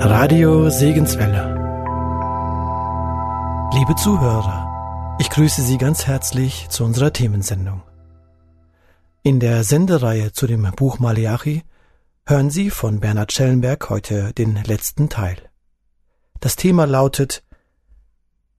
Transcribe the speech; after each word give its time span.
Radio 0.00 0.70
Segenswelle. 0.70 1.56
Liebe 3.74 3.96
Zuhörer, 3.96 5.16
ich 5.18 5.28
grüße 5.28 5.62
Sie 5.62 5.76
ganz 5.76 6.06
herzlich 6.06 6.68
zu 6.68 6.84
unserer 6.84 7.12
Themensendung. 7.12 7.82
In 9.24 9.40
der 9.40 9.64
Sendereihe 9.64 10.30
zu 10.30 10.46
dem 10.46 10.70
Buch 10.76 11.00
Maleachi 11.00 11.64
hören 12.26 12.50
Sie 12.50 12.70
von 12.70 13.00
Bernhard 13.00 13.32
Schellenberg 13.32 13.90
heute 13.90 14.32
den 14.32 14.54
letzten 14.64 15.08
Teil. 15.08 15.36
Das 16.38 16.54
Thema 16.54 16.86
lautet 16.86 17.42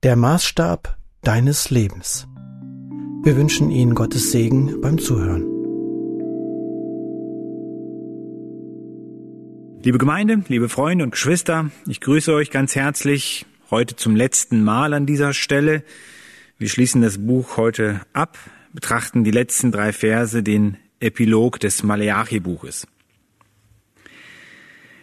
Der 0.03 0.17
Maßstab 0.17 0.97
deines 1.21 1.69
Lebens. 1.69 2.27
Wir 3.23 3.37
wünschen 3.37 3.71
Ihnen 3.71 3.95
Gottes 3.95 4.33
Segen 4.33 4.81
beim 4.81 4.97
Zuhören. 4.97 5.58
Liebe 9.81 9.97
Gemeinde, 9.97 10.43
liebe 10.49 10.67
Freunde 10.67 11.05
und 11.05 11.11
Geschwister, 11.11 11.71
ich 11.87 12.01
grüße 12.01 12.33
euch 12.33 12.51
ganz 12.51 12.75
herzlich 12.75 13.45
heute 13.71 13.95
zum 13.95 14.13
letzten 14.13 14.61
Mal 14.61 14.93
an 14.93 15.05
dieser 15.05 15.33
Stelle. 15.33 15.85
Wir 16.57 16.67
schließen 16.67 17.01
das 17.01 17.17
Buch 17.17 17.55
heute 17.55 18.01
ab, 18.11 18.37
betrachten 18.73 19.23
die 19.23 19.31
letzten 19.31 19.71
drei 19.71 19.93
Verse, 19.93 20.43
den 20.43 20.75
Epilog 20.99 21.61
des 21.61 21.81
Maleachi-Buches. 21.83 22.87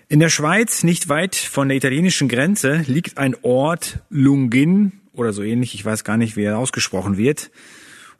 In 0.08 0.20
der 0.20 0.28
Schweiz, 0.28 0.84
nicht 0.84 1.08
weit 1.08 1.36
von 1.36 1.68
der 1.68 1.78
italienischen 1.78 2.28
Grenze, 2.28 2.84
liegt 2.86 3.16
ein 3.16 3.34
Ort 3.40 4.00
Lungin 4.10 4.92
oder 5.14 5.32
so 5.32 5.42
ähnlich, 5.42 5.74
ich 5.74 5.86
weiß 5.86 6.04
gar 6.04 6.18
nicht, 6.18 6.36
wie 6.36 6.44
er 6.44 6.58
ausgesprochen 6.58 7.16
wird. 7.16 7.50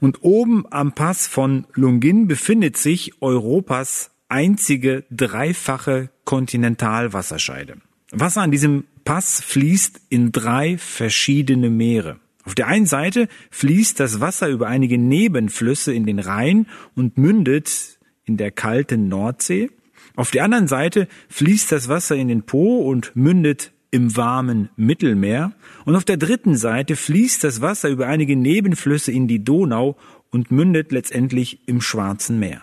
Und 0.01 0.23
oben 0.23 0.65
am 0.71 0.93
Pass 0.93 1.27
von 1.27 1.67
Lungin 1.75 2.29
befindet 2.29 2.79
sich 2.79 3.21
Europas 3.21 4.16
einzige 4.29 5.05
dreifache 5.11 6.11
Kontinentalwasserscheide. 6.25 7.77
Wasser 8.13 8.43
an 8.43 8.51
diesem 8.51 8.85
Pass 9.05 9.41
fließt 9.41 10.01
in 10.09 10.33
drei 10.33 10.79
verschiedene 10.79 11.71
Meere. 11.71 12.19
Auf 12.45 12.55
der 12.55 12.69
einen 12.69 12.87
Seite 12.87 13.29
fließt 13.51 13.99
das 13.99 14.21
Wasser 14.21 14.49
über 14.49 14.69
einige 14.69 14.99
Nebenflüsse 14.99 15.93
in 15.93 16.07
den 16.07 16.19
Rhein 16.19 16.67
und 16.95 17.19
mündet 17.19 17.99
in 18.25 18.37
der 18.37 18.51
kalten 18.51 19.09
Nordsee. 19.09 19.71
Auf 20.15 20.31
der 20.31 20.45
anderen 20.45 20.69
Seite 20.69 21.09
fließt 21.29 21.73
das 21.73 21.89
Wasser 21.89 22.17
in 22.17 22.29
den 22.29 22.43
Po 22.43 22.79
und 22.89 23.15
mündet 23.15 23.73
im 23.91 24.17
warmen 24.17 24.71
Mittelmeer. 24.77 25.53
Und 25.85 25.97
auf 25.97 26.05
der 26.05 26.17
dritten 26.17 26.57
Seite 26.57 26.97
fließt 26.97 27.45
das 27.45 27.61
Wasser 27.61 27.89
über 27.89 28.07
einige 28.07 28.37
Nebenflüsse 28.37 29.13
in 29.13 29.29
die 29.29 29.45
Donau 29.45 29.97
und 30.31 30.51
mündet 30.51 30.93
letztendlich 30.93 31.61
im 31.67 31.81
Schwarzen 31.81 32.39
Meer 32.39 32.63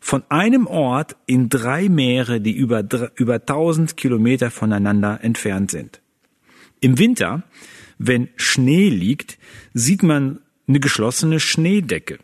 von 0.00 0.22
einem 0.28 0.66
Ort 0.66 1.16
in 1.26 1.48
drei 1.48 1.88
Meere, 1.88 2.40
die 2.40 2.56
über, 2.56 2.84
über 3.16 3.34
1000 3.34 3.96
Kilometer 3.96 4.50
voneinander 4.50 5.20
entfernt 5.22 5.70
sind. 5.70 6.00
Im 6.80 6.98
Winter, 6.98 7.42
wenn 7.98 8.28
Schnee 8.36 8.88
liegt, 8.88 9.38
sieht 9.74 10.02
man 10.02 10.40
eine 10.66 10.80
geschlossene 10.80 11.40
Schneedecke. 11.40 12.18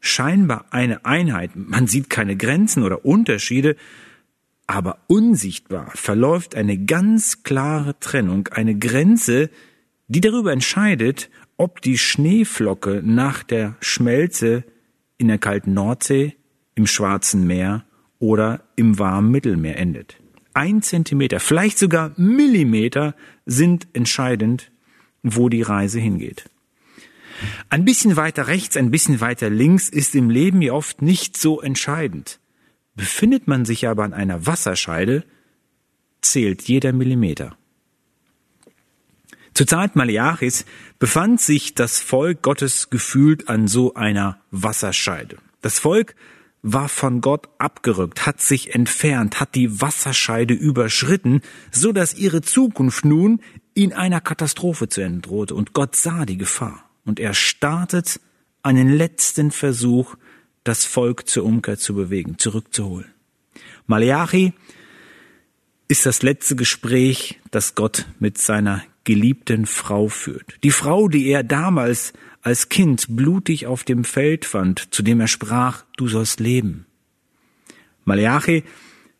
Scheinbar 0.00 0.66
eine 0.70 1.04
Einheit. 1.04 1.50
Man 1.54 1.86
sieht 1.88 2.10
keine 2.10 2.36
Grenzen 2.36 2.84
oder 2.84 3.04
Unterschiede, 3.04 3.76
aber 4.66 4.98
unsichtbar 5.06 5.90
verläuft 5.94 6.54
eine 6.54 6.78
ganz 6.78 7.42
klare 7.42 7.98
Trennung, 7.98 8.48
eine 8.48 8.78
Grenze, 8.78 9.50
die 10.08 10.20
darüber 10.20 10.52
entscheidet, 10.52 11.30
ob 11.56 11.80
die 11.80 11.98
Schneeflocke 11.98 13.02
nach 13.04 13.42
der 13.42 13.76
Schmelze 13.80 14.64
in 15.18 15.28
der 15.28 15.38
kalten 15.38 15.72
Nordsee 15.74 16.35
im 16.76 16.86
Schwarzen 16.86 17.46
Meer 17.46 17.84
oder 18.20 18.62
im 18.76 19.00
warmen 19.00 19.32
Mittelmeer 19.32 19.76
endet. 19.76 20.16
Ein 20.54 20.80
Zentimeter, 20.82 21.40
vielleicht 21.40 21.78
sogar 21.78 22.12
Millimeter 22.16 23.16
sind 23.44 23.88
entscheidend, 23.92 24.70
wo 25.22 25.48
die 25.48 25.62
Reise 25.62 25.98
hingeht. 25.98 26.48
Ein 27.68 27.84
bisschen 27.84 28.16
weiter 28.16 28.46
rechts, 28.46 28.76
ein 28.76 28.90
bisschen 28.90 29.20
weiter 29.20 29.50
links 29.50 29.88
ist 29.88 30.14
im 30.14 30.30
Leben 30.30 30.62
ja 30.62 30.72
oft 30.72 31.02
nicht 31.02 31.36
so 31.36 31.60
entscheidend. 31.60 32.40
Befindet 32.94 33.46
man 33.46 33.64
sich 33.64 33.86
aber 33.86 34.04
an 34.04 34.14
einer 34.14 34.46
Wasserscheide, 34.46 35.24
zählt 36.22 36.62
jeder 36.62 36.92
Millimeter. 36.92 37.56
Zur 39.52 39.66
Zeit 39.66 39.96
Maleachis 39.96 40.64
befand 40.98 41.40
sich 41.40 41.74
das 41.74 42.00
Volk 42.00 42.42
Gottes 42.42 42.90
gefühlt 42.90 43.48
an 43.48 43.68
so 43.68 43.94
einer 43.94 44.40
Wasserscheide. 44.50 45.38
Das 45.60 45.78
Volk 45.78 46.14
war 46.68 46.88
von 46.88 47.20
Gott 47.20 47.48
abgerückt, 47.58 48.26
hat 48.26 48.40
sich 48.40 48.74
entfernt, 48.74 49.38
hat 49.38 49.54
die 49.54 49.80
Wasserscheide 49.80 50.52
überschritten, 50.52 51.40
so 51.70 51.92
dass 51.92 52.14
ihre 52.14 52.42
Zukunft 52.42 53.04
nun 53.04 53.40
in 53.72 53.92
einer 53.92 54.20
Katastrophe 54.20 54.88
zu 54.88 55.00
enden 55.00 55.22
drohte. 55.22 55.54
Und 55.54 55.74
Gott 55.74 55.94
sah 55.94 56.26
die 56.26 56.36
Gefahr. 56.36 56.90
Und 57.04 57.20
er 57.20 57.34
startet 57.34 58.20
einen 58.64 58.88
letzten 58.88 59.52
Versuch, 59.52 60.16
das 60.64 60.84
Volk 60.84 61.28
zur 61.28 61.44
Umkehr 61.44 61.78
zu 61.78 61.94
bewegen, 61.94 62.36
zurückzuholen. 62.38 63.12
Maleachi 63.86 64.52
ist 65.86 66.04
das 66.04 66.22
letzte 66.22 66.56
Gespräch, 66.56 67.40
das 67.52 67.76
Gott 67.76 68.06
mit 68.18 68.38
seiner 68.38 68.82
geliebten 69.04 69.66
Frau 69.66 70.08
führt. 70.08 70.56
Die 70.64 70.72
Frau, 70.72 71.06
die 71.06 71.28
er 71.28 71.44
damals 71.44 72.12
als 72.46 72.68
Kind 72.68 73.06
blutig 73.08 73.66
auf 73.66 73.82
dem 73.82 74.04
Feld 74.04 74.44
fand, 74.44 74.94
zu 74.94 75.02
dem 75.02 75.18
er 75.18 75.26
sprach, 75.26 75.84
du 75.96 76.06
sollst 76.06 76.38
leben. 76.38 76.86
Maleachi, 78.04 78.62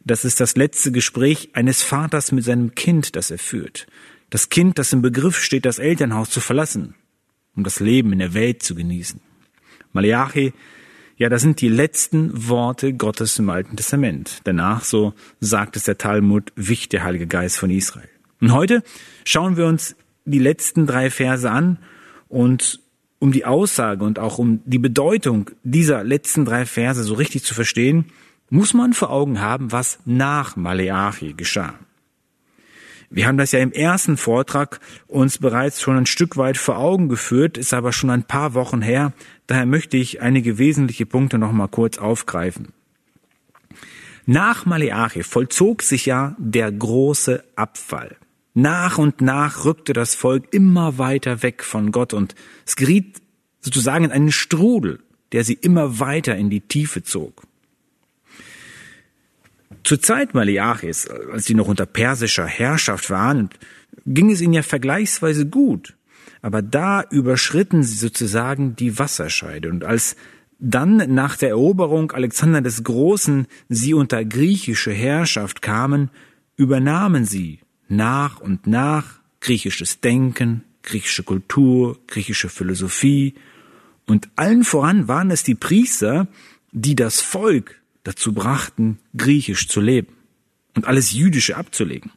das 0.04 0.24
ist 0.24 0.38
das 0.38 0.54
letzte 0.54 0.92
Gespräch 0.92 1.50
eines 1.52 1.82
Vaters 1.82 2.30
mit 2.30 2.44
seinem 2.44 2.76
Kind, 2.76 3.16
das 3.16 3.32
er 3.32 3.38
führt. 3.38 3.88
Das 4.30 4.48
Kind, 4.48 4.78
das 4.78 4.92
im 4.92 5.02
Begriff 5.02 5.40
steht, 5.42 5.64
das 5.64 5.80
Elternhaus 5.80 6.30
zu 6.30 6.38
verlassen, 6.38 6.94
um 7.56 7.64
das 7.64 7.80
Leben 7.80 8.12
in 8.12 8.20
der 8.20 8.32
Welt 8.32 8.62
zu 8.62 8.76
genießen. 8.76 9.20
Maleachi, 9.92 10.52
ja, 11.16 11.28
das 11.28 11.42
sind 11.42 11.60
die 11.60 11.68
letzten 11.68 12.30
Worte 12.46 12.92
Gottes 12.94 13.40
im 13.40 13.50
Alten 13.50 13.76
Testament. 13.76 14.40
Danach, 14.44 14.84
so 14.84 15.14
sagt 15.40 15.74
es 15.74 15.82
der 15.82 15.98
Talmud, 15.98 16.52
wicht 16.54 16.92
der 16.92 17.02
Heilige 17.02 17.26
Geist 17.26 17.58
von 17.58 17.70
Israel. 17.70 18.08
Und 18.40 18.52
heute 18.52 18.84
schauen 19.24 19.56
wir 19.56 19.66
uns 19.66 19.96
die 20.24 20.38
letzten 20.38 20.86
drei 20.86 21.10
Verse 21.10 21.50
an 21.50 21.80
und 22.28 22.85
um 23.18 23.32
die 23.32 23.44
Aussage 23.44 24.04
und 24.04 24.18
auch 24.18 24.38
um 24.38 24.60
die 24.64 24.78
Bedeutung 24.78 25.50
dieser 25.62 26.04
letzten 26.04 26.44
drei 26.44 26.66
Verse 26.66 27.02
so 27.02 27.14
richtig 27.14 27.44
zu 27.44 27.54
verstehen, 27.54 28.06
muss 28.50 28.74
man 28.74 28.92
vor 28.92 29.10
Augen 29.10 29.40
haben, 29.40 29.72
was 29.72 29.98
nach 30.04 30.56
Maleachi 30.56 31.32
geschah. 31.32 31.74
Wir 33.08 33.26
haben 33.26 33.38
das 33.38 33.52
ja 33.52 33.60
im 33.60 33.72
ersten 33.72 34.16
Vortrag 34.16 34.80
uns 35.06 35.38
bereits 35.38 35.80
schon 35.80 35.96
ein 35.96 36.06
Stück 36.06 36.36
weit 36.36 36.58
vor 36.58 36.78
Augen 36.78 37.08
geführt, 37.08 37.56
ist 37.56 37.72
aber 37.72 37.92
schon 37.92 38.10
ein 38.10 38.24
paar 38.24 38.54
Wochen 38.54 38.82
her. 38.82 39.12
Daher 39.46 39.66
möchte 39.66 39.96
ich 39.96 40.20
einige 40.20 40.58
wesentliche 40.58 41.06
Punkte 41.06 41.38
noch 41.38 41.52
mal 41.52 41.68
kurz 41.68 41.98
aufgreifen. 41.98 42.72
Nach 44.26 44.66
Maleachi 44.66 45.22
vollzog 45.22 45.82
sich 45.82 46.06
ja 46.06 46.34
der 46.38 46.72
große 46.72 47.44
Abfall. 47.54 48.16
Nach 48.58 48.96
und 48.96 49.20
nach 49.20 49.66
rückte 49.66 49.92
das 49.92 50.14
Volk 50.14 50.46
immer 50.54 50.96
weiter 50.96 51.42
weg 51.42 51.62
von 51.62 51.92
Gott 51.92 52.14
und 52.14 52.34
es 52.64 52.74
geriet 52.74 53.20
sozusagen 53.60 54.06
in 54.06 54.12
einen 54.12 54.32
Strudel, 54.32 55.00
der 55.32 55.44
sie 55.44 55.52
immer 55.52 56.00
weiter 56.00 56.36
in 56.36 56.48
die 56.48 56.62
Tiefe 56.62 57.02
zog. 57.02 57.42
Zur 59.84 60.00
Zeit 60.00 60.32
Maleachis, 60.32 61.06
als 61.06 61.44
sie 61.44 61.52
noch 61.52 61.68
unter 61.68 61.84
persischer 61.84 62.46
Herrschaft 62.46 63.10
waren, 63.10 63.50
ging 64.06 64.30
es 64.30 64.40
ihnen 64.40 64.54
ja 64.54 64.62
vergleichsweise 64.62 65.46
gut. 65.46 65.94
Aber 66.40 66.62
da 66.62 67.02
überschritten 67.10 67.82
sie 67.82 67.96
sozusagen 67.96 68.74
die 68.74 68.98
Wasserscheide. 68.98 69.68
Und 69.68 69.84
als 69.84 70.16
dann 70.58 71.12
nach 71.12 71.36
der 71.36 71.50
Eroberung 71.50 72.10
Alexander 72.12 72.62
des 72.62 72.84
Großen 72.84 73.48
sie 73.68 73.92
unter 73.92 74.24
griechische 74.24 74.92
Herrschaft 74.92 75.60
kamen, 75.60 76.10
übernahmen 76.56 77.26
sie 77.26 77.60
nach 77.88 78.40
und 78.40 78.66
nach 78.66 79.20
griechisches 79.40 80.00
Denken, 80.00 80.64
griechische 80.82 81.22
Kultur, 81.22 81.98
griechische 82.06 82.48
Philosophie 82.48 83.34
und 84.06 84.28
allen 84.36 84.64
voran 84.64 85.08
waren 85.08 85.30
es 85.30 85.42
die 85.42 85.54
Priester, 85.54 86.28
die 86.72 86.94
das 86.94 87.20
Volk 87.20 87.80
dazu 88.04 88.32
brachten, 88.32 88.98
griechisch 89.16 89.68
zu 89.68 89.80
leben 89.80 90.12
und 90.74 90.86
alles 90.86 91.12
Jüdische 91.12 91.56
abzulegen. 91.56 92.12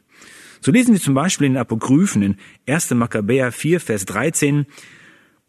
So 0.60 0.70
lesen 0.70 0.92
wir 0.92 1.00
zum 1.00 1.14
Beispiel 1.14 1.46
in 1.46 1.54
den 1.54 1.60
Apokryphen 1.60 2.22
in 2.22 2.36
1. 2.66 2.90
Makkabäer 2.90 3.50
4, 3.50 3.80
Vers 3.80 4.04
13, 4.04 4.66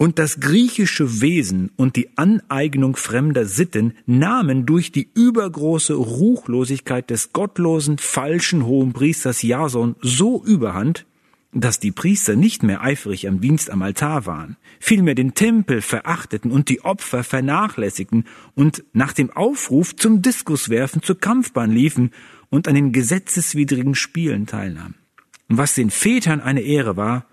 und 0.02 0.18
das 0.18 0.40
griechische 0.40 1.22
Wesen 1.22 1.70
und 1.76 1.96
die 1.96 2.18
Aneignung 2.18 2.96
fremder 2.96 3.46
Sitten 3.46 3.94
nahmen 4.08 4.66
durch 4.66 4.92
die 4.92 5.08
übergroße 5.14 5.94
Ruchlosigkeit 5.94 7.12
des 7.12 7.34
gottlosen, 7.34 8.00
falschen 8.00 8.66
Hohenpriesters 8.66 9.44
Jason 9.44 9.96
so 10.02 10.44
überhand, 10.44 11.06
dass 11.54 11.80
die 11.80 11.92
Priester 11.92 12.36
nicht 12.36 12.64
mehr 12.64 12.82
eifrig 12.82 13.28
am 13.28 13.42
Dienst 13.42 13.70
am 13.70 13.84
Altar 13.84 14.26
waren, 14.26 14.58
vielmehr 14.80 15.14
den 15.14 15.36
Tempel 15.36 15.84
verachteten 15.84 16.50
und 16.50 16.70
die 16.70 16.84
Opfer 16.84 17.24
vernachlässigten 17.24 18.26
und 18.56 18.84
nach 18.94 19.14
dem 19.14 19.30
Aufruf 19.30 19.96
zum 19.96 20.24
Diskuswerfen 20.24 21.04
zur 21.04 21.20
Kampfbahn 21.20 21.70
liefen 21.70 22.10
und 22.50 22.68
an 22.68 22.74
den 22.74 22.92
gesetzeswidrigen 22.92 23.94
Spielen 23.94 24.48
teilnahmen. 24.48 24.96
Und 25.48 25.60
was 25.60 25.76
den 25.76 25.92
Vätern 25.92 26.42
eine 26.42 26.62
Ehre 26.62 26.98
war, 26.98 27.28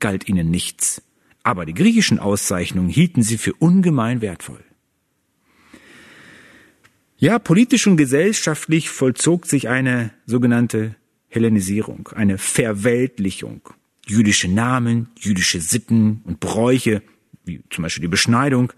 galt 0.00 0.30
ihnen 0.30 0.50
nichts. 0.50 1.02
Aber 1.46 1.64
die 1.64 1.74
griechischen 1.74 2.18
Auszeichnungen 2.18 2.88
hielten 2.88 3.22
sie 3.22 3.38
für 3.38 3.52
ungemein 3.54 4.20
wertvoll. 4.20 4.64
Ja, 7.18 7.38
politisch 7.38 7.86
und 7.86 7.96
gesellschaftlich 7.96 8.90
vollzog 8.90 9.46
sich 9.46 9.68
eine 9.68 10.10
sogenannte 10.26 10.96
Hellenisierung, 11.28 12.08
eine 12.16 12.38
Verweltlichung. 12.38 13.60
Jüdische 14.08 14.48
Namen, 14.48 15.08
jüdische 15.20 15.60
Sitten 15.60 16.20
und 16.24 16.40
Bräuche, 16.40 17.00
wie 17.44 17.62
zum 17.70 17.82
Beispiel 17.82 18.02
die 18.02 18.08
Beschneidung, 18.08 18.72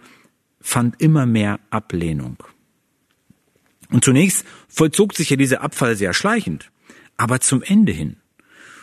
fand 0.60 1.00
immer 1.00 1.24
mehr 1.24 1.60
Ablehnung. 1.70 2.36
Und 3.88 4.04
zunächst 4.04 4.44
vollzog 4.68 5.14
sich 5.14 5.30
ja 5.30 5.38
dieser 5.38 5.62
Abfall 5.62 5.96
sehr 5.96 6.12
schleichend, 6.12 6.70
aber 7.16 7.40
zum 7.40 7.62
Ende 7.62 7.92
hin 7.92 8.18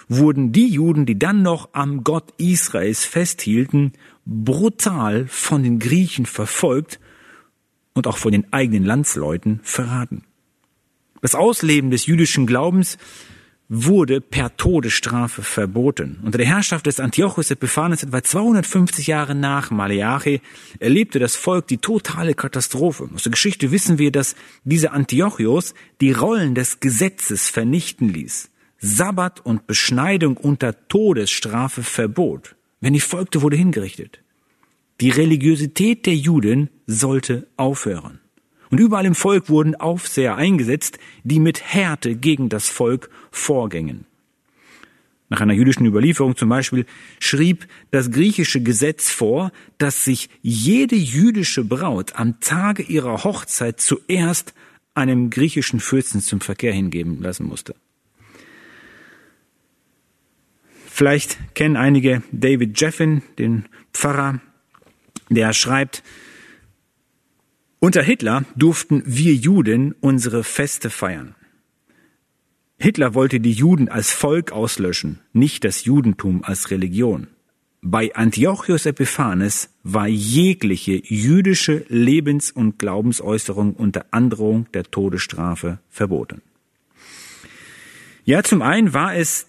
wurden 0.08 0.52
die 0.52 0.68
Juden, 0.68 1.06
die 1.06 1.18
dann 1.18 1.42
noch 1.42 1.70
am 1.74 2.04
Gott 2.04 2.34
Israels 2.38 3.06
festhielten, 3.06 3.94
brutal 4.26 5.28
von 5.28 5.64
den 5.64 5.80
Griechen 5.80 6.26
verfolgt 6.26 7.00
und 7.94 8.08
auch 8.08 8.18
von 8.18 8.32
den 8.32 8.52
eigenen 8.54 8.86
Landsleuten 8.86 9.60
verraten. 9.64 10.24
Das 11.22 11.36
Ausleben 11.36 11.90
des 11.90 12.06
jüdischen 12.06 12.46
Glaubens 12.46 12.98
wurde 13.68 14.22
per 14.22 14.56
Todesstrafe 14.58 15.42
verboten. 15.42 16.20
Unter 16.24 16.38
der 16.38 16.48
Herrschaft 16.48 16.86
des 16.86 17.00
Antiochus 17.00 17.50
Epiphanes 17.50 18.04
etwa 18.04 18.22
250 18.22 19.08
Jahre 19.08 19.34
nach 19.34 19.72
Maleachi 19.72 20.42
erlebte 20.80 21.18
das 21.18 21.36
Volk 21.36 21.68
die 21.68 21.80
totale 21.80 22.36
Katastrophe. 22.36 23.10
Aus 23.14 23.24
der 23.24 23.32
Geschichte 23.32 23.72
wissen 23.72 23.98
wir, 23.98 24.12
dass 24.12 24.36
dieser 24.66 24.94
Antiochus 24.94 25.74
die 26.00 26.12
Rollen 26.12 26.54
des 26.54 26.80
Gesetzes 26.80 27.50
vernichten 27.50 28.10
ließ. 28.10 28.52
Sabbat 28.86 29.44
und 29.44 29.66
Beschneidung 29.66 30.38
unter 30.38 30.88
Todesstrafe 30.88 31.82
verbot. 31.82 32.56
Wenn 32.82 32.94
die 32.94 33.00
folgte, 33.00 33.42
wurde 33.42 33.58
hingerichtet. 33.58 34.20
Die 35.02 35.10
Religiosität 35.10 36.06
der 36.06 36.16
Juden 36.16 36.70
sollte 36.86 37.48
aufhören. 37.58 38.20
Und 38.70 38.80
überall 38.80 39.08
im 39.08 39.16
Volk 39.16 39.50
wurden 39.50 39.74
Aufseher 39.74 40.36
eingesetzt, 40.36 41.00
die 41.24 41.40
mit 41.40 41.64
Härte 41.64 42.16
gegen 42.16 42.48
das 42.48 42.70
Volk 42.70 43.10
vorgängen. 43.32 44.06
Nach 45.30 45.42
einer 45.42 45.54
jüdischen 45.54 45.88
Überlieferung 45.88 46.36
zum 46.36 46.50
Beispiel 46.50 46.86
schrieb 47.20 47.68
das 47.90 48.12
griechische 48.12 48.62
Gesetz 48.62 49.10
vor, 49.10 49.52
dass 49.80 50.06
sich 50.06 50.30
jede 50.44 50.96
jüdische 50.96 51.64
Braut 51.64 52.16
am 52.16 52.40
Tage 52.40 52.84
ihrer 52.84 53.24
Hochzeit 53.24 53.82
zuerst 53.82 54.54
einem 54.94 55.32
griechischen 55.32 55.80
Fürsten 55.80 56.22
zum 56.22 56.40
Verkehr 56.40 56.72
hingeben 56.72 57.20
lassen 57.20 57.48
musste. 57.48 57.74
Vielleicht 60.98 61.56
kennen 61.56 61.76
einige 61.76 62.24
David 62.32 62.80
Jeffin, 62.80 63.22
den 63.38 63.66
Pfarrer, 63.92 64.40
der 65.30 65.52
schreibt, 65.52 66.04
unter 67.80 68.02
Hitler 68.02 68.46
durften 68.56 69.04
wir 69.06 69.34
Juden 69.34 69.94
unsere 70.00 70.46
Feste 70.46 70.90
feiern. 70.90 71.36
Hitler 72.78 73.14
wollte 73.14 73.42
die 73.42 73.52
Juden 73.52 73.90
als 73.90 74.14
Volk 74.14 74.54
auslöschen, 74.54 75.20
nicht 75.34 75.66
das 75.66 75.84
Judentum 75.84 76.46
als 76.46 76.72
Religion. 76.72 77.28
Bei 77.82 78.16
Antiochus 78.16 78.86
Epiphanes 78.86 79.72
war 79.84 80.08
jegliche 80.08 81.02
jüdische 81.04 81.84
Lebens- 81.90 82.52
und 82.52 82.80
Glaubensäußerung 82.80 83.74
unter 83.74 84.06
Androhung 84.12 84.68
der 84.74 84.86
Todesstrafe 84.86 85.80
verboten. 85.90 86.42
Ja, 88.24 88.44
zum 88.44 88.62
einen 88.62 88.94
war 88.94 89.14
es 89.14 89.46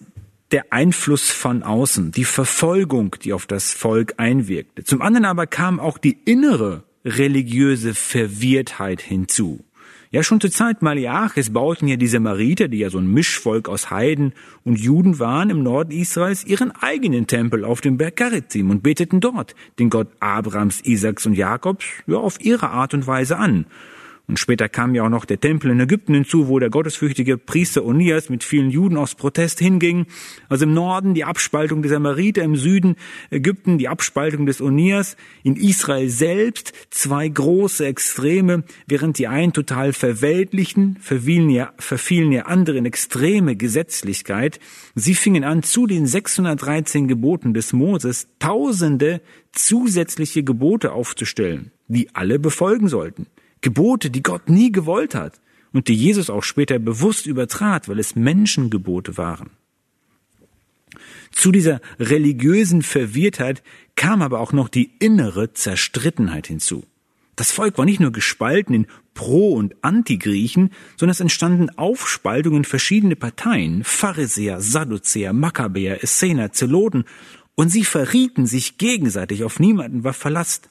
der 0.51 0.71
Einfluss 0.71 1.29
von 1.29 1.63
außen, 1.63 2.11
die 2.11 2.23
Verfolgung, 2.23 3.15
die 3.23 3.33
auf 3.33 3.45
das 3.45 3.73
Volk 3.73 4.13
einwirkte. 4.17 4.83
Zum 4.83 5.01
anderen 5.01 5.25
aber 5.25 5.47
kam 5.47 5.79
auch 5.79 5.97
die 5.97 6.17
innere 6.25 6.83
religiöse 7.03 7.93
Verwirrtheit 7.93 9.01
hinzu. 9.01 9.63
Ja, 10.09 10.23
schon 10.23 10.39
zur 10.39 10.51
Zeit 10.51 10.81
Maliaches 10.81 11.51
bauten 11.51 11.87
ja 11.87 11.97
die 11.97 12.07
Samariter, 12.07 12.69
die 12.69 12.77
ja 12.77 12.89
so 12.89 12.97
ein 12.97 13.11
Mischvolk 13.11 13.67
aus 13.67 13.91
Heiden 13.91 14.33
und 14.63 14.79
Juden 14.79 15.19
waren 15.19 15.49
im 15.49 15.63
Norden 15.63 15.91
Israels, 15.91 16.45
ihren 16.45 16.71
eigenen 16.71 17.27
Tempel 17.27 17.65
auf 17.65 17.81
dem 17.81 17.97
Berg 17.97 18.15
Gerizim 18.15 18.69
und 18.69 18.83
beteten 18.83 19.19
dort 19.19 19.53
den 19.79 19.89
Gott 19.89 20.07
Abrams, 20.21 20.79
Isaaks 20.81 21.25
und 21.25 21.33
Jakobs 21.33 21.85
ja, 22.07 22.17
auf 22.17 22.39
ihre 22.39 22.69
Art 22.69 22.93
und 22.93 23.05
Weise 23.05 23.37
an. 23.37 23.65
Und 24.27 24.39
später 24.39 24.67
kam 24.67 24.93
ja 24.93 25.03
auch 25.03 25.09
noch 25.09 25.23
der 25.23 25.39
Tempel 25.39 25.71
in 25.71 25.79
Ägypten 25.79 26.13
hinzu, 26.13 26.49
wo 26.49 26.59
der 26.59 26.69
gottesfürchtige 26.69 27.37
Priester 27.37 27.85
Onias 27.85 28.27
mit 28.27 28.43
vielen 28.43 28.69
Juden 28.69 28.97
aus 28.97 29.15
Protest 29.15 29.59
hinging. 29.59 30.05
Also 30.49 30.65
im 30.65 30.73
Norden 30.73 31.13
die 31.13 31.23
Abspaltung 31.23 31.81
der 31.81 31.91
Samariter, 31.91 32.43
im 32.43 32.57
Süden 32.57 32.97
Ägypten 33.29 33.77
die 33.77 33.87
Abspaltung 33.87 34.45
des 34.45 34.59
Onias, 34.59 35.15
in 35.43 35.55
Israel 35.55 36.09
selbst 36.09 36.73
zwei 36.89 37.29
große 37.29 37.85
Extreme, 37.85 38.65
während 38.85 39.17
die 39.17 39.29
einen 39.29 39.53
total 39.53 39.93
verweltlichen, 39.93 40.97
verfielen 40.99 41.49
ja, 41.49 41.71
verfielen 41.77 42.33
ja 42.33 42.47
andere 42.47 42.77
in 42.77 42.85
extreme 42.85 43.55
Gesetzlichkeit. 43.55 44.59
Sie 44.93 45.15
fingen 45.15 45.45
an, 45.45 45.63
zu 45.63 45.87
den 45.87 46.05
613 46.05 47.07
Geboten 47.07 47.53
des 47.53 47.71
Moses 47.71 48.27
tausende 48.39 49.21
zusätzliche 49.53 50.43
Gebote 50.43 50.91
aufzustellen, 50.91 51.71
die 51.87 52.13
alle 52.13 52.39
befolgen 52.39 52.89
sollten. 52.89 53.27
Gebote, 53.61 54.09
die 54.09 54.23
Gott 54.23 54.49
nie 54.49 54.71
gewollt 54.71 55.15
hat 55.15 55.39
und 55.73 55.87
die 55.87 55.95
Jesus 55.95 56.29
auch 56.29 56.43
später 56.43 56.79
bewusst 56.79 57.25
übertrat, 57.25 57.89
weil 57.89 57.99
es 57.99 58.15
Menschengebote 58.15 59.17
waren. 59.17 59.51
Zu 61.31 61.51
dieser 61.51 61.81
religiösen 61.99 62.81
Verwirrtheit 62.81 63.61
kam 63.95 64.21
aber 64.21 64.39
auch 64.39 64.53
noch 64.53 64.69
die 64.69 64.91
innere 64.99 65.53
Zerstrittenheit 65.53 66.47
hinzu. 66.47 66.83
Das 67.35 67.51
Volk 67.51 67.77
war 67.77 67.85
nicht 67.85 67.99
nur 67.99 68.11
gespalten 68.11 68.73
in 68.73 68.87
Pro- 69.13 69.53
und 69.53 69.75
Anti-Griechen, 69.83 70.71
sondern 70.95 71.11
es 71.11 71.19
entstanden 71.19 71.69
Aufspaltungen 71.77 72.63
verschiedene 72.63 73.15
Parteien, 73.15 73.83
Pharisäer, 73.83 74.59
Sadduzäer, 74.59 75.33
Makkabäer, 75.33 76.03
Essener, 76.03 76.51
Zeloten, 76.51 77.05
und 77.53 77.69
sie 77.69 77.83
verrieten 77.83 78.45
sich 78.45 78.77
gegenseitig, 78.77 79.43
auf 79.43 79.59
niemanden 79.59 80.03
war 80.03 80.13
Verlass. 80.13 80.61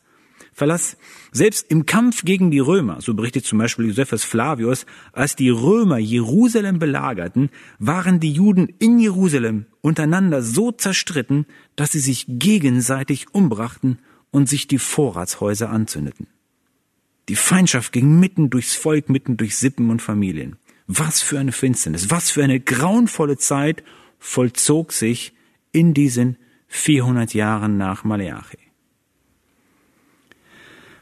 Verlass. 0.56 0.96
Selbst 1.32 1.70
im 1.70 1.84
Kampf 1.84 2.24
gegen 2.24 2.50
die 2.50 2.60
Römer, 2.60 3.02
so 3.02 3.12
berichtet 3.12 3.44
zum 3.44 3.58
Beispiel 3.58 3.88
Josephus 3.88 4.24
Flavius, 4.24 4.86
als 5.12 5.36
die 5.36 5.50
Römer 5.50 5.98
Jerusalem 5.98 6.78
belagerten, 6.78 7.50
waren 7.78 8.20
die 8.20 8.32
Juden 8.32 8.68
in 8.78 8.98
Jerusalem 8.98 9.66
untereinander 9.82 10.40
so 10.40 10.72
zerstritten, 10.72 11.44
dass 11.76 11.92
sie 11.92 12.00
sich 12.00 12.24
gegenseitig 12.26 13.34
umbrachten 13.34 13.98
und 14.30 14.48
sich 14.48 14.66
die 14.66 14.78
Vorratshäuser 14.78 15.68
anzündeten. 15.68 16.26
Die 17.28 17.36
Feindschaft 17.36 17.92
ging 17.92 18.18
mitten 18.18 18.48
durchs 18.48 18.74
Volk, 18.74 19.10
mitten 19.10 19.36
durch 19.36 19.56
Sippen 19.56 19.90
und 19.90 20.00
Familien. 20.00 20.56
Was 20.86 21.20
für 21.20 21.38
eine 21.38 21.52
Finsternis, 21.52 22.10
was 22.10 22.30
für 22.30 22.42
eine 22.42 22.60
grauenvolle 22.60 23.36
Zeit 23.36 23.84
vollzog 24.18 24.94
sich 24.94 25.34
in 25.70 25.92
diesen 25.92 26.38
400 26.68 27.34
Jahren 27.34 27.76
nach 27.76 28.04
Maleachi. 28.04 28.65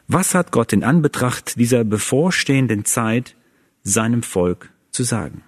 Was 0.06 0.34
hat 0.34 0.52
Gott 0.52 0.74
in 0.74 0.84
Anbetracht 0.84 1.58
dieser 1.58 1.82
bevorstehenden 1.82 2.84
Zeit 2.84 3.36
seinem 3.82 4.22
Volk 4.22 4.70
zu 4.90 5.02
sagen? 5.02 5.42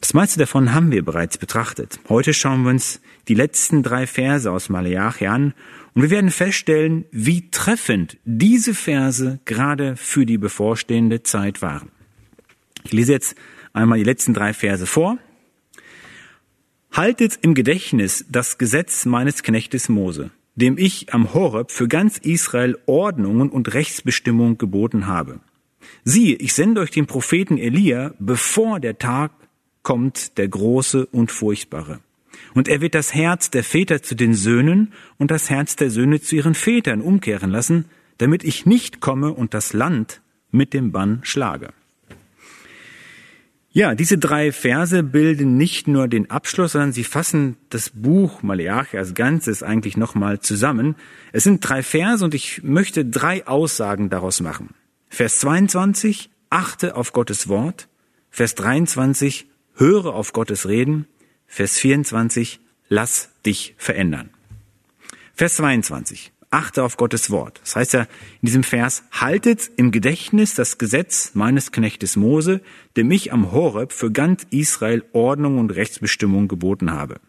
Das 0.00 0.12
meiste 0.12 0.38
davon 0.38 0.74
haben 0.74 0.92
wir 0.92 1.02
bereits 1.02 1.38
betrachtet. 1.38 1.98
Heute 2.10 2.34
schauen 2.34 2.64
wir 2.64 2.70
uns 2.70 3.00
die 3.26 3.34
letzten 3.34 3.82
drei 3.82 4.06
Verse 4.06 4.50
aus 4.52 4.68
Maleachi 4.68 5.26
an 5.26 5.54
und 5.94 6.02
wir 6.02 6.10
werden 6.10 6.30
feststellen, 6.30 7.06
wie 7.10 7.50
treffend 7.50 8.18
diese 8.26 8.74
Verse 8.74 9.40
gerade 9.46 9.96
für 9.96 10.26
die 10.26 10.36
bevorstehende 10.36 11.22
Zeit 11.22 11.62
waren. 11.62 11.90
Ich 12.82 12.92
lese 12.92 13.12
jetzt 13.12 13.34
einmal 13.72 13.96
die 13.96 14.04
letzten 14.04 14.34
drei 14.34 14.52
Verse 14.52 14.84
vor. 14.84 15.16
Haltet 16.92 17.38
im 17.40 17.54
Gedächtnis 17.54 18.26
das 18.28 18.58
Gesetz 18.58 19.06
meines 19.06 19.42
Knechtes 19.42 19.88
Mose 19.88 20.30
dem 20.56 20.78
ich 20.78 21.12
am 21.12 21.34
Horeb 21.34 21.70
für 21.70 21.88
ganz 21.88 22.18
Israel 22.18 22.78
Ordnungen 22.86 23.50
und 23.50 23.74
Rechtsbestimmungen 23.74 24.58
geboten 24.58 25.06
habe. 25.06 25.40
Siehe, 26.04 26.36
ich 26.36 26.54
sende 26.54 26.80
euch 26.80 26.90
den 26.90 27.06
Propheten 27.06 27.58
Elia, 27.58 28.14
bevor 28.18 28.80
der 28.80 28.98
Tag 28.98 29.32
kommt, 29.82 30.38
der 30.38 30.48
große 30.48 31.06
und 31.06 31.30
furchtbare. 31.30 32.00
Und 32.54 32.68
er 32.68 32.80
wird 32.80 32.94
das 32.94 33.14
Herz 33.14 33.50
der 33.50 33.64
Väter 33.64 34.02
zu 34.02 34.14
den 34.14 34.34
Söhnen 34.34 34.92
und 35.18 35.30
das 35.30 35.50
Herz 35.50 35.76
der 35.76 35.90
Söhne 35.90 36.20
zu 36.20 36.36
ihren 36.36 36.54
Vätern 36.54 37.00
umkehren 37.00 37.50
lassen, 37.50 37.86
damit 38.18 38.44
ich 38.44 38.66
nicht 38.66 39.00
komme 39.00 39.32
und 39.32 39.54
das 39.54 39.72
Land 39.72 40.20
mit 40.50 40.72
dem 40.72 40.92
Bann 40.92 41.20
schlage. 41.22 41.72
Ja, 43.76 43.96
diese 43.96 44.18
drei 44.18 44.52
Verse 44.52 45.02
bilden 45.02 45.56
nicht 45.56 45.88
nur 45.88 46.06
den 46.06 46.30
Abschluss, 46.30 46.72
sondern 46.72 46.92
sie 46.92 47.02
fassen 47.02 47.56
das 47.70 47.90
Buch 47.90 48.40
Maleachi 48.44 48.96
als 48.96 49.14
Ganzes 49.14 49.64
eigentlich 49.64 49.96
nochmal 49.96 50.38
zusammen. 50.38 50.94
Es 51.32 51.42
sind 51.42 51.58
drei 51.58 51.82
Verse 51.82 52.24
und 52.24 52.34
ich 52.34 52.62
möchte 52.62 53.04
drei 53.04 53.44
Aussagen 53.48 54.10
daraus 54.10 54.40
machen. 54.40 54.74
Vers 55.08 55.40
22, 55.40 56.30
achte 56.50 56.94
auf 56.94 57.12
Gottes 57.12 57.48
Wort. 57.48 57.88
Vers 58.30 58.54
23, 58.54 59.46
höre 59.74 60.14
auf 60.14 60.32
Gottes 60.32 60.68
Reden. 60.68 61.08
Vers 61.48 61.76
24, 61.76 62.60
lass 62.88 63.30
dich 63.44 63.74
verändern. 63.76 64.30
Vers 65.34 65.56
22, 65.56 66.30
achte 66.54 66.84
auf 66.84 66.96
Gottes 66.96 67.30
Wort. 67.30 67.60
Das 67.62 67.76
heißt 67.76 67.92
ja 67.94 68.02
in 68.02 68.46
diesem 68.46 68.62
Vers, 68.62 69.02
haltet 69.10 69.70
im 69.76 69.90
Gedächtnis 69.90 70.54
das 70.54 70.78
Gesetz 70.78 71.32
meines 71.34 71.72
Knechtes 71.72 72.16
Mose, 72.16 72.60
dem 72.96 73.10
ich 73.10 73.32
am 73.32 73.50
Horeb 73.50 73.92
für 73.92 74.12
ganz 74.12 74.46
Israel 74.50 75.04
Ordnung 75.12 75.58
und 75.58 75.74
Rechtsbestimmung 75.74 76.46
geboten 76.46 76.92
habe. 76.92 77.20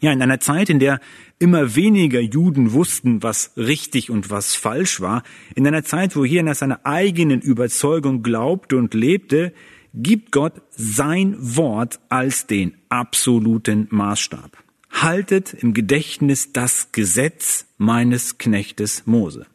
Ja, 0.00 0.10
in 0.12 0.22
einer 0.22 0.40
Zeit, 0.40 0.70
in 0.70 0.78
der 0.78 1.00
immer 1.38 1.76
weniger 1.76 2.20
Juden 2.20 2.72
wussten, 2.72 3.22
was 3.22 3.52
richtig 3.56 4.10
und 4.10 4.30
was 4.30 4.54
falsch 4.54 5.00
war, 5.00 5.22
in 5.54 5.66
einer 5.66 5.84
Zeit, 5.84 6.16
wo 6.16 6.24
jeder 6.24 6.54
seiner 6.54 6.84
eigenen 6.84 7.40
Überzeugung 7.40 8.22
glaubte 8.22 8.76
und 8.76 8.94
lebte, 8.94 9.52
gibt 9.92 10.32
Gott 10.32 10.62
sein 10.70 11.36
Wort 11.38 12.00
als 12.08 12.46
den 12.46 12.74
absoluten 12.88 13.86
Maßstab. 13.90 14.63
Haltet 14.94 15.52
im 15.52 15.74
Gedächtnis 15.74 16.52
das 16.52 16.92
Gesetz 16.92 17.66
meines 17.78 18.38
Knechtes 18.38 19.02
Mose. 19.06 19.46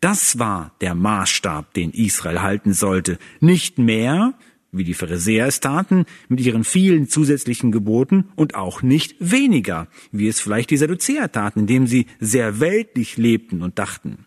Das 0.00 0.38
war 0.38 0.74
der 0.80 0.94
Maßstab, 0.94 1.72
den 1.74 1.92
Israel 1.92 2.42
halten 2.42 2.72
sollte. 2.72 3.18
Nicht 3.38 3.78
mehr, 3.78 4.34
wie 4.72 4.82
die 4.82 4.94
Pharisäer 4.94 5.46
es 5.46 5.60
taten, 5.60 6.06
mit 6.28 6.40
ihren 6.40 6.64
vielen 6.64 7.08
zusätzlichen 7.08 7.70
Geboten 7.70 8.30
und 8.34 8.56
auch 8.56 8.82
nicht 8.82 9.14
weniger, 9.20 9.86
wie 10.10 10.26
es 10.26 10.40
vielleicht 10.40 10.70
die 10.70 10.76
Sadduzäer 10.76 11.30
taten, 11.30 11.60
indem 11.60 11.86
sie 11.86 12.06
sehr 12.18 12.58
weltlich 12.60 13.16
lebten 13.16 13.62
und 13.62 13.78
dachten. 13.78 14.26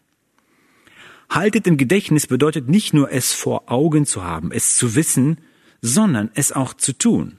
Haltet 1.29 1.67
im 1.67 1.77
Gedächtnis 1.77 2.25
bedeutet 2.25 2.69
nicht 2.69 2.93
nur 2.93 3.11
es 3.11 3.33
vor 3.33 3.69
Augen 3.69 4.05
zu 4.05 4.23
haben, 4.23 4.51
es 4.51 4.77
zu 4.77 4.95
wissen, 4.95 5.39
sondern 5.81 6.31
es 6.35 6.51
auch 6.51 6.73
zu 6.73 6.93
tun. 6.93 7.37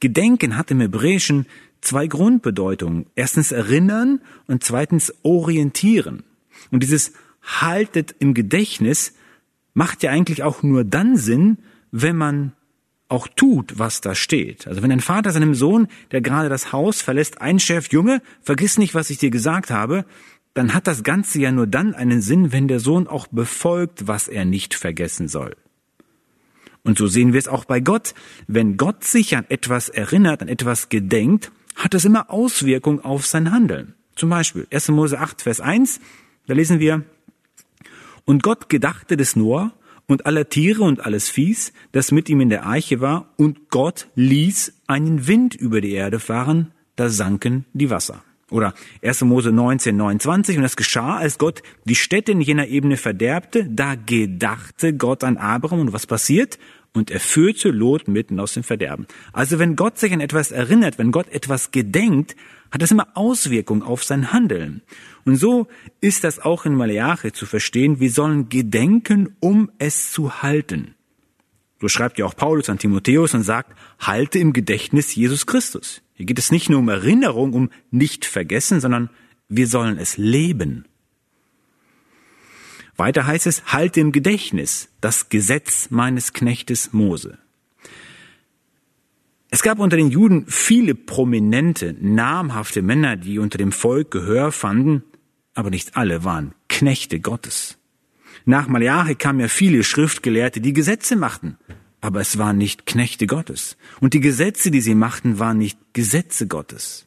Gedenken 0.00 0.56
hat 0.56 0.70
im 0.72 0.80
Hebräischen 0.80 1.46
zwei 1.82 2.06
Grundbedeutungen. 2.06 3.06
Erstens 3.14 3.52
erinnern 3.52 4.20
und 4.46 4.64
zweitens 4.64 5.12
orientieren. 5.22 6.22
Und 6.70 6.82
dieses 6.82 7.12
haltet 7.42 8.14
im 8.18 8.34
Gedächtnis 8.34 9.14
macht 9.74 10.02
ja 10.02 10.10
eigentlich 10.10 10.42
auch 10.42 10.62
nur 10.62 10.84
dann 10.84 11.16
Sinn, 11.16 11.58
wenn 11.90 12.16
man 12.16 12.52
auch 13.08 13.28
tut, 13.28 13.78
was 13.78 14.00
da 14.00 14.14
steht. 14.14 14.66
Also 14.66 14.82
wenn 14.82 14.90
ein 14.90 15.00
Vater 15.00 15.32
seinem 15.32 15.54
Sohn, 15.54 15.88
der 16.12 16.22
gerade 16.22 16.48
das 16.48 16.72
Haus 16.72 17.02
verlässt, 17.02 17.42
einschärft, 17.42 17.92
Junge, 17.92 18.22
vergiss 18.40 18.78
nicht, 18.78 18.94
was 18.94 19.10
ich 19.10 19.18
dir 19.18 19.30
gesagt 19.30 19.70
habe, 19.70 20.06
dann 20.54 20.72
hat 20.72 20.86
das 20.86 21.02
Ganze 21.02 21.40
ja 21.40 21.52
nur 21.52 21.66
dann 21.66 21.94
einen 21.94 22.22
Sinn, 22.22 22.52
wenn 22.52 22.68
der 22.68 22.80
Sohn 22.80 23.06
auch 23.06 23.26
befolgt, 23.26 24.06
was 24.06 24.28
er 24.28 24.44
nicht 24.44 24.74
vergessen 24.74 25.28
soll. 25.28 25.56
Und 26.84 26.98
so 26.98 27.06
sehen 27.06 27.32
wir 27.32 27.38
es 27.38 27.48
auch 27.48 27.64
bei 27.64 27.80
Gott. 27.80 28.14
Wenn 28.48 28.76
Gott 28.76 29.04
sich 29.04 29.36
an 29.36 29.44
etwas 29.48 29.88
erinnert, 29.88 30.42
an 30.42 30.48
etwas 30.48 30.88
gedenkt, 30.88 31.52
hat 31.74 31.94
das 31.94 32.04
immer 32.04 32.30
Auswirkungen 32.30 33.00
auf 33.00 33.26
sein 33.26 33.50
Handeln. 33.50 33.94
Zum 34.16 34.30
Beispiel 34.30 34.66
1. 34.70 34.88
Mose 34.88 35.18
8, 35.18 35.42
Vers 35.42 35.60
1, 35.60 36.00
da 36.46 36.54
lesen 36.54 36.80
wir, 36.80 37.02
und 38.24 38.42
Gott 38.42 38.68
gedachte 38.68 39.16
des 39.16 39.36
Noah 39.36 39.72
und 40.06 40.26
aller 40.26 40.48
Tiere 40.48 40.82
und 40.82 41.04
alles 41.04 41.30
Viehs, 41.30 41.72
das 41.92 42.12
mit 42.12 42.28
ihm 42.28 42.40
in 42.40 42.50
der 42.50 42.66
Eiche 42.66 43.00
war, 43.00 43.32
und 43.36 43.70
Gott 43.70 44.08
ließ 44.14 44.74
einen 44.86 45.26
Wind 45.26 45.54
über 45.54 45.80
die 45.80 45.92
Erde 45.92 46.20
fahren, 46.20 46.72
da 46.96 47.08
sanken 47.08 47.64
die 47.72 47.90
Wasser. 47.90 48.22
Oder 48.50 48.74
1. 49.02 49.22
Mose 49.22 49.50
19, 49.50 49.96
29, 49.96 50.58
und 50.58 50.64
es 50.64 50.76
geschah, 50.76 51.16
als 51.16 51.38
Gott 51.38 51.62
die 51.84 51.94
Städte 51.94 52.32
in 52.32 52.42
jener 52.42 52.68
Ebene 52.68 52.98
verderbte, 52.98 53.66
da 53.68 53.94
gedachte 53.94 54.94
Gott 54.94 55.24
an 55.24 55.38
Abraham, 55.38 55.80
und 55.80 55.92
was 55.94 56.06
passiert? 56.06 56.58
Und 56.94 57.10
er 57.10 57.20
führte 57.20 57.70
Lot 57.70 58.06
mitten 58.06 58.38
aus 58.38 58.52
dem 58.52 58.62
Verderben. 58.62 59.06
Also 59.32 59.58
wenn 59.58 59.76
Gott 59.76 59.98
sich 59.98 60.12
an 60.12 60.20
etwas 60.20 60.50
erinnert, 60.50 60.98
wenn 60.98 61.10
Gott 61.10 61.28
etwas 61.28 61.70
gedenkt, 61.70 62.36
hat 62.70 62.82
das 62.82 62.90
immer 62.90 63.08
Auswirkungen 63.14 63.82
auf 63.82 64.04
sein 64.04 64.32
Handeln. 64.32 64.82
Und 65.24 65.36
so 65.36 65.68
ist 66.00 66.24
das 66.24 66.38
auch 66.38 66.66
in 66.66 66.74
Maleache 66.74 67.32
zu 67.32 67.46
verstehen. 67.46 68.00
Wir 68.00 68.10
sollen 68.10 68.48
gedenken, 68.48 69.36
um 69.40 69.70
es 69.78 70.12
zu 70.12 70.42
halten. 70.42 70.94
So 71.80 71.88
schreibt 71.88 72.18
ja 72.18 72.26
auch 72.26 72.36
Paulus 72.36 72.68
an 72.68 72.78
Timotheus 72.78 73.34
und 73.34 73.42
sagt, 73.42 73.76
halte 73.98 74.38
im 74.38 74.52
Gedächtnis 74.52 75.14
Jesus 75.14 75.46
Christus. 75.46 76.02
Hier 76.14 76.26
geht 76.26 76.38
es 76.38 76.52
nicht 76.52 76.70
nur 76.70 76.78
um 76.78 76.88
Erinnerung, 76.88 77.54
um 77.54 77.70
nicht 77.90 78.24
vergessen, 78.24 78.80
sondern 78.80 79.10
wir 79.48 79.66
sollen 79.66 79.98
es 79.98 80.16
leben. 80.16 80.84
Weiter 82.96 83.26
heißt 83.26 83.46
es, 83.46 83.64
halte 83.66 84.00
im 84.00 84.12
Gedächtnis 84.12 84.88
das 85.00 85.28
Gesetz 85.28 85.90
meines 85.90 86.32
Knechtes 86.32 86.92
Mose. 86.92 87.38
Es 89.50 89.62
gab 89.62 89.78
unter 89.78 89.96
den 89.96 90.10
Juden 90.10 90.46
viele 90.46 90.94
prominente, 90.94 91.94
namhafte 92.00 92.80
Männer, 92.80 93.16
die 93.16 93.38
unter 93.38 93.58
dem 93.58 93.72
Volk 93.72 94.10
Gehör 94.10 94.50
fanden, 94.50 95.04
aber 95.54 95.70
nicht 95.70 95.96
alle 95.96 96.24
waren 96.24 96.54
Knechte 96.68 97.20
Gottes. 97.20 97.76
Nach 98.44 98.66
Malachi 98.66 99.14
kamen 99.14 99.40
ja 99.40 99.48
viele 99.48 99.84
Schriftgelehrte, 99.84 100.60
die 100.60 100.72
Gesetze 100.72 101.16
machten, 101.16 101.58
aber 102.00 102.20
es 102.20 102.38
waren 102.38 102.56
nicht 102.56 102.86
Knechte 102.86 103.26
Gottes. 103.26 103.76
Und 104.00 104.14
die 104.14 104.20
Gesetze, 104.20 104.70
die 104.70 104.80
sie 104.80 104.94
machten, 104.94 105.38
waren 105.38 105.58
nicht 105.58 105.78
Gesetze 105.92 106.46
Gottes. 106.46 107.06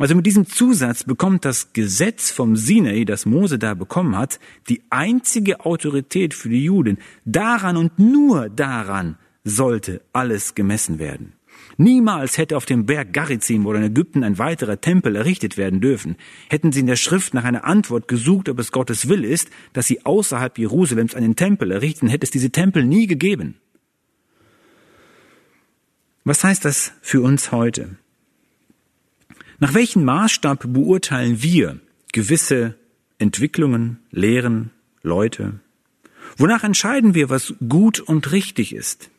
Also 0.00 0.14
mit 0.14 0.24
diesem 0.24 0.46
Zusatz 0.46 1.04
bekommt 1.04 1.44
das 1.44 1.74
Gesetz 1.74 2.30
vom 2.30 2.56
Sinai, 2.56 3.04
das 3.04 3.26
Mose 3.26 3.58
da 3.58 3.74
bekommen 3.74 4.16
hat, 4.16 4.40
die 4.70 4.80
einzige 4.88 5.66
Autorität 5.66 6.32
für 6.32 6.48
die 6.48 6.64
Juden. 6.64 6.96
Daran 7.26 7.76
und 7.76 7.98
nur 7.98 8.48
daran 8.48 9.18
sollte 9.44 10.00
alles 10.14 10.54
gemessen 10.54 10.98
werden. 10.98 11.34
Niemals 11.76 12.38
hätte 12.38 12.56
auf 12.56 12.64
dem 12.64 12.86
Berg 12.86 13.12
Garizim 13.12 13.66
oder 13.66 13.78
in 13.78 13.90
Ägypten 13.90 14.24
ein 14.24 14.38
weiterer 14.38 14.80
Tempel 14.80 15.16
errichtet 15.16 15.58
werden 15.58 15.82
dürfen. 15.82 16.16
Hätten 16.48 16.72
sie 16.72 16.80
in 16.80 16.86
der 16.86 16.96
Schrift 16.96 17.34
nach 17.34 17.44
einer 17.44 17.64
Antwort 17.64 18.08
gesucht, 18.08 18.48
ob 18.48 18.58
es 18.58 18.72
Gottes 18.72 19.06
Will 19.06 19.22
ist, 19.22 19.50
dass 19.74 19.86
sie 19.86 20.06
außerhalb 20.06 20.56
Jerusalems 20.56 21.14
einen 21.14 21.36
Tempel 21.36 21.70
errichten, 21.72 22.08
hätte 22.08 22.24
es 22.24 22.30
diese 22.30 22.48
Tempel 22.48 22.86
nie 22.86 23.06
gegeben. 23.06 23.56
Was 26.24 26.42
heißt 26.42 26.64
das 26.64 26.92
für 27.02 27.20
uns 27.20 27.52
heute? 27.52 27.98
Nach 29.62 29.74
welchem 29.74 30.04
Maßstab 30.04 30.72
beurteilen 30.72 31.42
wir 31.42 31.80
gewisse 32.12 32.76
Entwicklungen, 33.18 33.98
Lehren, 34.10 34.70
Leute? 35.02 35.60
Wonach 36.38 36.64
entscheiden 36.64 37.12
wir, 37.12 37.28
was 37.28 37.52
gut 37.68 38.00
und 38.00 38.32
richtig 38.32 38.74
ist? 38.74 39.10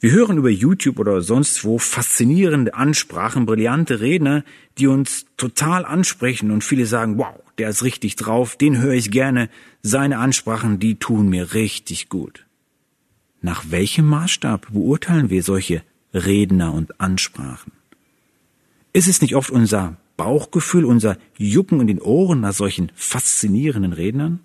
Wir 0.00 0.12
hören 0.12 0.38
über 0.38 0.48
YouTube 0.48 0.98
oder 0.98 1.20
sonst 1.20 1.64
wo 1.64 1.76
faszinierende 1.76 2.72
Ansprachen, 2.72 3.44
brillante 3.44 4.00
Redner, 4.00 4.42
die 4.78 4.86
uns 4.86 5.26
total 5.36 5.84
ansprechen 5.84 6.50
und 6.50 6.64
viele 6.64 6.86
sagen, 6.86 7.18
wow, 7.18 7.40
der 7.58 7.68
ist 7.68 7.84
richtig 7.84 8.16
drauf, 8.16 8.56
den 8.56 8.80
höre 8.80 8.94
ich 8.94 9.10
gerne, 9.10 9.50
seine 9.82 10.16
Ansprachen, 10.16 10.78
die 10.78 10.94
tun 10.94 11.28
mir 11.28 11.52
richtig 11.52 12.08
gut. 12.08 12.46
Nach 13.42 13.64
welchem 13.68 14.06
Maßstab 14.06 14.72
beurteilen 14.72 15.28
wir 15.28 15.42
solche 15.42 15.82
Redner 16.14 16.72
und 16.72 16.98
Ansprachen? 16.98 17.81
Ist 18.92 19.08
es 19.08 19.22
nicht 19.22 19.34
oft 19.34 19.50
unser 19.50 19.96
Bauchgefühl, 20.16 20.84
unser 20.84 21.16
Jucken 21.38 21.80
in 21.80 21.86
den 21.86 22.00
Ohren 22.00 22.40
nach 22.40 22.52
solchen 22.52 22.92
faszinierenden 22.94 23.92
Rednern? 23.92 24.40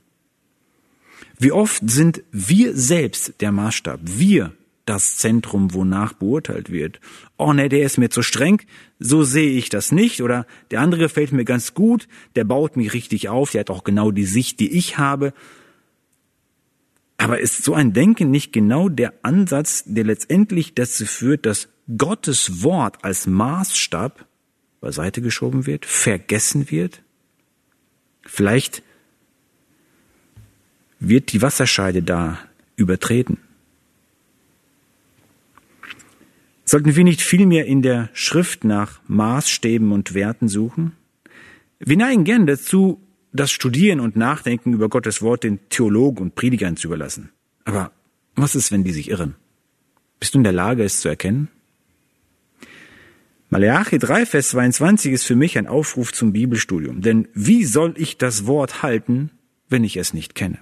Wie 1.37 1.51
oft 1.51 1.81
sind 1.89 2.23
wir 2.31 2.75
selbst 2.75 3.41
der 3.41 3.51
Maßstab? 3.51 3.99
Wir 4.03 4.53
das 4.87 5.17
Zentrum, 5.17 5.73
wonach 5.73 6.13
beurteilt 6.13 6.71
wird. 6.71 6.99
Oh 7.37 7.53
ne, 7.53 7.69
der 7.69 7.83
ist 7.83 7.97
mir 7.97 8.09
zu 8.09 8.23
streng, 8.23 8.61
so 8.99 9.23
sehe 9.23 9.51
ich 9.51 9.69
das 9.69 9.91
nicht. 9.91 10.21
Oder 10.21 10.47
der 10.71 10.81
andere 10.81 11.01
gefällt 11.01 11.31
mir 11.31 11.45
ganz 11.45 11.73
gut, 11.73 12.07
der 12.35 12.45
baut 12.45 12.77
mich 12.77 12.93
richtig 12.93 13.29
auf, 13.29 13.51
der 13.51 13.61
hat 13.61 13.69
auch 13.69 13.83
genau 13.83 14.11
die 14.11 14.25
Sicht, 14.25 14.59
die 14.59 14.71
ich 14.71 14.97
habe. 14.97 15.33
Aber 17.17 17.39
ist 17.39 17.63
so 17.63 17.73
ein 17.73 17.93
Denken 17.93 18.31
nicht 18.31 18.53
genau 18.53 18.89
der 18.89 19.13
Ansatz, 19.23 19.83
der 19.85 20.05
letztendlich 20.05 20.73
dazu 20.73 21.05
führt, 21.05 21.45
dass 21.45 21.67
Gottes 21.97 22.63
Wort 22.63 23.03
als 23.03 23.27
Maßstab 23.27 24.25
beiseite 24.81 25.21
geschoben 25.21 25.65
wird, 25.65 25.85
vergessen 25.85 26.71
wird? 26.71 27.01
Vielleicht 28.23 28.83
wird 30.99 31.31
die 31.31 31.41
Wasserscheide 31.41 32.03
da 32.03 32.39
übertreten. 32.75 33.37
Sollten 36.65 36.95
wir 36.95 37.03
nicht 37.03 37.21
vielmehr 37.21 37.65
in 37.65 37.81
der 37.81 38.09
Schrift 38.13 38.65
nach 38.65 38.99
Maßstäben 39.07 39.91
und 39.91 40.13
Werten 40.13 40.49
suchen? 40.49 40.97
Wir 41.79 41.95
neigen 41.95 42.25
gern 42.25 42.45
dazu, 42.45 43.01
das 43.31 43.51
Studieren 43.51 43.99
und 43.99 44.15
Nachdenken 44.15 44.73
über 44.73 44.89
Gottes 44.89 45.21
Wort 45.21 45.43
den 45.43 45.59
Theologen 45.69 46.23
und 46.23 46.35
Predigern 46.35 46.75
zu 46.75 46.87
überlassen. 46.87 47.29
Aber 47.63 47.91
was 48.35 48.55
ist, 48.55 48.71
wenn 48.71 48.83
die 48.83 48.91
sich 48.91 49.09
irren? 49.09 49.35
Bist 50.19 50.33
du 50.33 50.39
in 50.39 50.43
der 50.43 50.53
Lage, 50.53 50.83
es 50.83 50.99
zu 50.99 51.07
erkennen? 51.07 51.49
Malachi 53.49 53.97
3, 53.97 54.25
Vers 54.25 54.49
22 54.49 55.13
ist 55.13 55.23
für 55.23 55.37
mich 55.37 55.57
ein 55.57 55.67
Aufruf 55.67 56.11
zum 56.11 56.33
Bibelstudium. 56.33 57.01
Denn 57.01 57.29
wie 57.33 57.63
soll 57.63 57.93
ich 57.95 58.17
das 58.17 58.45
Wort 58.45 58.83
halten, 58.83 59.31
wenn 59.69 59.85
ich 59.85 59.95
es 59.95 60.13
nicht 60.13 60.35
kenne? 60.35 60.59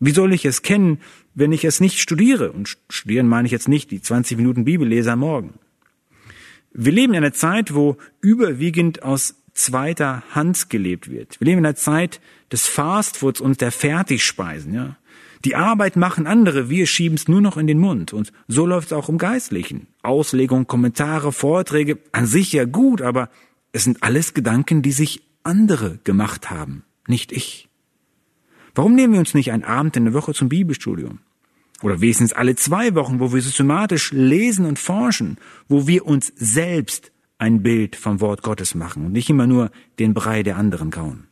Wie 0.00 0.10
soll 0.10 0.32
ich 0.32 0.44
es 0.44 0.62
kennen, 0.62 0.98
wenn 1.34 1.52
ich 1.52 1.64
es 1.64 1.78
nicht 1.78 2.00
studiere? 2.00 2.50
Und 2.50 2.78
studieren 2.90 3.28
meine 3.28 3.46
ich 3.46 3.52
jetzt 3.52 3.68
nicht 3.68 3.92
die 3.92 4.02
20 4.02 4.36
Minuten 4.38 4.64
Bibelleser 4.64 5.14
Morgen. 5.14 5.54
Wir 6.72 6.92
leben 6.92 7.14
in 7.14 7.18
einer 7.18 7.32
Zeit, 7.32 7.74
wo 7.74 7.96
überwiegend 8.20 9.04
aus 9.04 9.36
zweiter 9.54 10.24
Hand 10.32 10.68
gelebt 10.68 11.08
wird. 11.08 11.40
Wir 11.40 11.46
leben 11.46 11.60
in 11.60 11.66
einer 11.66 11.76
Zeit 11.76 12.20
des 12.50 12.66
Fastfoods 12.66 13.40
und 13.40 13.60
der 13.60 13.70
Fertigspeisen, 13.70 14.74
ja. 14.74 14.96
Die 15.46 15.54
Arbeit 15.54 15.94
machen 15.94 16.26
andere, 16.26 16.70
wir 16.70 16.88
schieben 16.88 17.14
es 17.14 17.28
nur 17.28 17.40
noch 17.40 17.56
in 17.56 17.68
den 17.68 17.78
Mund. 17.78 18.12
Und 18.12 18.32
so 18.48 18.66
läuft 18.66 18.88
es 18.88 18.92
auch 18.92 19.08
im 19.08 19.16
Geistlichen. 19.16 19.86
Auslegung, 20.02 20.66
Kommentare, 20.66 21.30
Vorträge, 21.30 22.00
an 22.10 22.26
sich 22.26 22.52
ja 22.52 22.64
gut, 22.64 23.00
aber 23.00 23.30
es 23.70 23.84
sind 23.84 24.02
alles 24.02 24.34
Gedanken, 24.34 24.82
die 24.82 24.90
sich 24.90 25.22
andere 25.44 26.00
gemacht 26.02 26.50
haben, 26.50 26.82
nicht 27.06 27.30
ich. 27.30 27.68
Warum 28.74 28.96
nehmen 28.96 29.12
wir 29.12 29.20
uns 29.20 29.34
nicht 29.34 29.52
einen 29.52 29.62
Abend 29.62 29.96
in 29.96 30.06
der 30.06 30.14
Woche 30.14 30.34
zum 30.34 30.48
Bibelstudium? 30.48 31.20
Oder 31.80 32.00
wenigstens 32.00 32.32
alle 32.32 32.56
zwei 32.56 32.96
Wochen, 32.96 33.20
wo 33.20 33.32
wir 33.32 33.40
systematisch 33.40 34.10
lesen 34.10 34.66
und 34.66 34.80
forschen, 34.80 35.38
wo 35.68 35.86
wir 35.86 36.06
uns 36.06 36.32
selbst 36.34 37.12
ein 37.38 37.62
Bild 37.62 37.94
vom 37.94 38.20
Wort 38.20 38.42
Gottes 38.42 38.74
machen 38.74 39.06
und 39.06 39.12
nicht 39.12 39.30
immer 39.30 39.46
nur 39.46 39.70
den 40.00 40.12
Brei 40.12 40.42
der 40.42 40.56
anderen 40.56 40.90
kauen. 40.90 41.25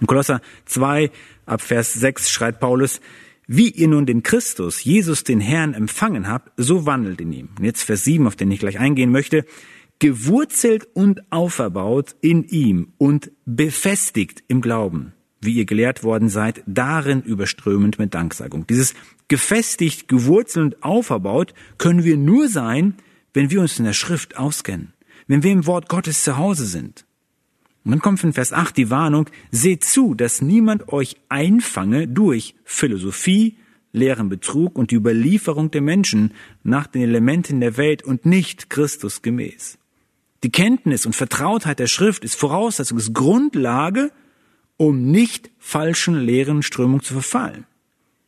In 0.00 0.06
Kolosser 0.06 0.40
2 0.66 1.10
ab 1.46 1.60
Vers 1.60 1.94
6 1.94 2.30
schreibt 2.30 2.60
Paulus, 2.60 3.00
wie 3.46 3.68
ihr 3.68 3.88
nun 3.88 4.06
den 4.06 4.22
Christus, 4.22 4.84
Jesus 4.84 5.24
den 5.24 5.40
Herrn 5.40 5.74
empfangen 5.74 6.28
habt, 6.28 6.52
so 6.56 6.86
wandelt 6.86 7.20
in 7.20 7.32
ihm. 7.32 7.48
Und 7.58 7.64
jetzt 7.64 7.82
Vers 7.82 8.04
7, 8.04 8.26
auf 8.26 8.36
den 8.36 8.50
ich 8.50 8.60
gleich 8.60 8.78
eingehen 8.78 9.10
möchte, 9.10 9.44
gewurzelt 9.98 10.88
und 10.94 11.30
auferbaut 11.30 12.16
in 12.20 12.44
ihm 12.44 12.92
und 12.98 13.30
befestigt 13.44 14.42
im 14.48 14.60
Glauben, 14.60 15.12
wie 15.40 15.54
ihr 15.54 15.66
gelehrt 15.66 16.02
worden 16.02 16.28
seid, 16.28 16.62
darin 16.66 17.22
überströmend 17.22 17.98
mit 17.98 18.14
Danksagung. 18.14 18.66
Dieses 18.66 18.94
gefestigt, 19.28 20.08
gewurzelt 20.08 20.74
und 20.74 20.82
auferbaut 20.82 21.54
können 21.78 22.04
wir 22.04 22.16
nur 22.16 22.48
sein, 22.48 22.94
wenn 23.34 23.50
wir 23.50 23.60
uns 23.60 23.78
in 23.78 23.84
der 23.84 23.92
Schrift 23.92 24.36
auskennen, 24.36 24.92
wenn 25.26 25.42
wir 25.42 25.52
im 25.52 25.66
Wort 25.66 25.88
Gottes 25.88 26.24
zu 26.24 26.36
Hause 26.38 26.66
sind. 26.66 27.03
Und 27.84 27.90
dann 27.90 28.00
kommt 28.00 28.24
in 28.24 28.32
Vers 28.32 28.52
8 28.52 28.76
die 28.76 28.90
Warnung, 28.90 29.28
seht 29.50 29.84
zu, 29.84 30.14
dass 30.14 30.40
niemand 30.40 30.88
euch 30.88 31.16
einfange 31.28 32.08
durch 32.08 32.54
Philosophie, 32.64 33.58
leeren 33.92 34.28
Betrug 34.28 34.76
und 34.76 34.90
die 34.90 34.96
Überlieferung 34.96 35.70
der 35.70 35.82
Menschen 35.82 36.32
nach 36.62 36.86
den 36.86 37.02
Elementen 37.02 37.60
der 37.60 37.76
Welt 37.76 38.02
und 38.02 38.26
nicht 38.26 38.70
Christus 38.70 39.22
gemäß. 39.22 39.78
Die 40.42 40.50
Kenntnis 40.50 41.06
und 41.06 41.14
Vertrautheit 41.14 41.78
der 41.78 41.86
Schrift 41.86 42.24
ist 42.24 42.34
Voraussetzung, 42.34 42.98
ist 42.98 43.14
Grundlage, 43.14 44.10
um 44.76 45.10
nicht 45.10 45.50
falschen 45.58 46.16
leeren 46.16 46.62
Strömungen 46.62 47.02
zu 47.02 47.12
verfallen, 47.12 47.64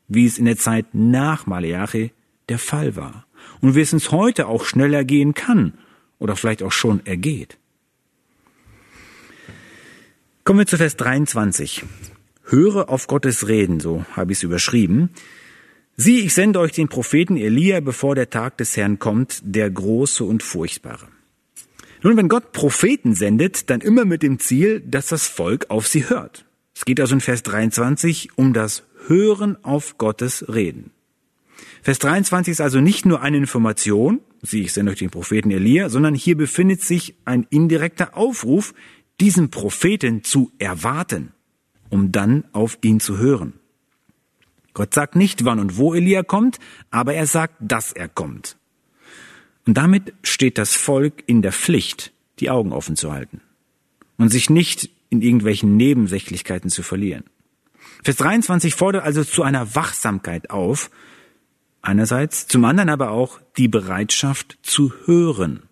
wie 0.07 0.27
es 0.27 0.39
in 0.39 0.45
der 0.45 0.57
Zeit 0.57 0.87
nach 0.93 1.47
Maleachi 1.47 2.13
der 2.49 2.59
Fall 2.59 2.95
war 2.95 3.27
und 3.61 3.75
wie 3.75 3.81
es 3.81 3.93
uns 3.93 4.13
heute 4.13 4.47
auch 4.47 4.65
schneller 4.65 5.05
gehen 5.05 5.35
kann 5.35 5.75
oder 6.19 6.37
vielleicht 6.37 6.63
auch 6.63 6.73
schon 6.73 7.05
ergeht. 7.05 7.59
Kommen 10.47 10.61
wir 10.61 10.67
zu 10.69 10.77
Vers 10.77 10.95
23. 10.95 11.83
Höre 12.45 12.89
auf 12.89 13.09
Gottes 13.09 13.49
Reden, 13.49 13.81
so 13.81 14.07
habe 14.13 14.31
ich 14.31 14.39
es 14.39 14.43
überschrieben. 14.45 15.11
Sieh, 15.97 16.21
ich 16.21 16.35
sende 16.35 16.61
euch 16.61 16.71
den 16.71 16.87
Propheten 16.87 17.37
Elia, 17.37 17.81
bevor 17.81 18.15
der 18.15 18.31
Tag 18.31 18.57
des 18.59 18.77
Herrn 18.77 19.01
kommt, 19.01 19.41
der 19.43 19.69
große 19.69 20.23
und 20.23 20.45
furchtbare. 20.45 21.09
Nun, 22.05 22.17
wenn 22.17 22.29
Gott 22.29 22.53
Propheten 22.53 23.17
sendet, 23.17 23.71
dann 23.71 23.81
immer 23.81 24.05
mit 24.05 24.23
dem 24.23 24.39
Ziel, 24.39 24.79
dass 24.87 25.09
das 25.09 25.27
Volk 25.27 25.67
auf 25.69 25.89
sie 25.89 26.09
hört. 26.09 26.45
Es 26.77 26.85
geht 26.85 27.01
also 27.01 27.17
in 27.17 27.21
Vers 27.21 27.43
23 27.43 28.39
um 28.39 28.53
das 28.53 28.85
Hören 29.09 29.59
auf 29.65 29.99
Gottes 29.99 30.45
Reden. 30.49 30.93
Vers 31.83 31.99
23 31.99 32.53
ist 32.53 32.61
also 32.61 32.81
nicht 32.81 33.05
nur 33.05 33.21
eine 33.21 33.37
Information, 33.37 34.21
sieh, 34.43 34.63
ich 34.63 34.73
sende 34.73 34.93
euch 34.93 34.99
den 34.99 35.11
Propheten 35.11 35.51
Elia, 35.51 35.89
sondern 35.89 36.15
hier 36.15 36.37
befindet 36.37 36.83
sich 36.83 37.15
ein 37.25 37.47
indirekter 37.51 38.17
Aufruf, 38.17 38.75
diesen 39.21 39.51
Propheten 39.51 40.25
zu 40.25 40.53
erwarten, 40.59 41.33
um 41.89 42.13
dann 42.13 42.45
auf 42.53 42.79
ihn 42.83 43.01
zu 43.01 43.19
hören. 43.19 43.55
Gott 44.75 44.93
sagt 44.93 45.17
nicht, 45.17 45.45
wann 45.45 45.59
und 45.59 45.79
wo 45.79 45.95
Elia 45.95 46.23
kommt, 46.23 46.59
aber 46.91 47.15
er 47.15 47.27
sagt, 47.27 47.55
dass 47.61 47.93
er 47.93 48.09
kommt. 48.09 48.57
Und 49.67 49.77
damit 49.79 50.13
steht 50.23 50.59
das 50.59 50.75
Volk 50.75 51.25
in 51.27 51.43
der 51.43 51.53
Pflicht, 51.53 52.13
die 52.39 52.51
Augen 52.51 52.73
offen 52.73 52.97
zu 52.97 53.13
halten 53.13 53.41
und 54.19 54.29
sich 54.29 54.51
nicht 54.51 54.91
in 55.09 55.23
irgendwelchen 55.23 55.77
Nebensächlichkeiten 55.77 56.71
zu 56.71 56.83
verlieren. 56.83 57.25
Vers 58.05 58.17
23 58.17 58.75
fordert 58.75 59.05
also 59.05 59.25
zu 59.25 59.43
einer 59.43 59.75
Wachsamkeit 59.75 60.51
auf, 60.51 60.91
einerseits, 61.81 62.47
zum 62.47 62.65
anderen 62.65 62.91
aber 62.91 63.11
auch 63.11 63.41
die 63.57 63.69
Bereitschaft 63.69 64.59
zu 64.63 64.93
hören 65.07 65.63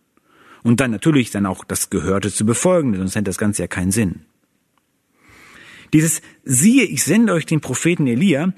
und 0.64 0.80
dann 0.80 0.90
natürlich 0.90 1.30
dann 1.30 1.46
auch 1.46 1.62
das 1.62 1.90
Gehörte 1.90 2.32
zu 2.32 2.44
befolgen, 2.44 2.96
sonst 2.96 3.14
hätte 3.14 3.24
das 3.24 3.38
Ganze 3.38 3.62
ja 3.62 3.68
keinen 3.68 3.92
Sinn. 3.92 4.22
Dieses 5.92 6.22
siehe, 6.42 6.84
ich 6.84 7.04
sende 7.04 7.32
euch 7.32 7.46
den 7.46 7.60
Propheten 7.60 8.08
Elia 8.08 8.52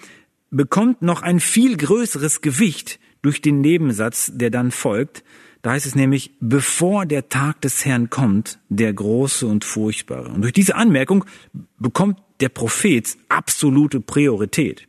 bekommt 0.51 1.03
noch 1.03 1.21
ein 1.21 1.40
viel 1.40 1.77
größeres 1.77 2.40
Gewicht 2.40 2.99
durch 3.21 3.42
den 3.42 3.61
Nebensatz, 3.61 4.33
der 4.35 4.51
dann 4.51 4.71
folgt. 4.71 5.23
Da 5.61 5.73
heißt 5.73 5.85
es 5.85 5.95
nämlich, 5.95 6.31
bevor 6.40 7.05
der 7.05 7.29
Tag 7.29 7.61
des 7.61 7.85
Herrn 7.85 8.09
kommt, 8.09 8.59
der 8.69 8.92
große 8.92 9.47
und 9.47 9.64
furchtbare. 9.64 10.29
Und 10.29 10.42
durch 10.42 10.53
diese 10.53 10.77
Anmerkung 10.77 11.25
bekommt 11.79 12.21
der 12.40 12.49
Prophet 12.49 13.16
absolute 13.29 14.01
Priorität. 14.01 14.87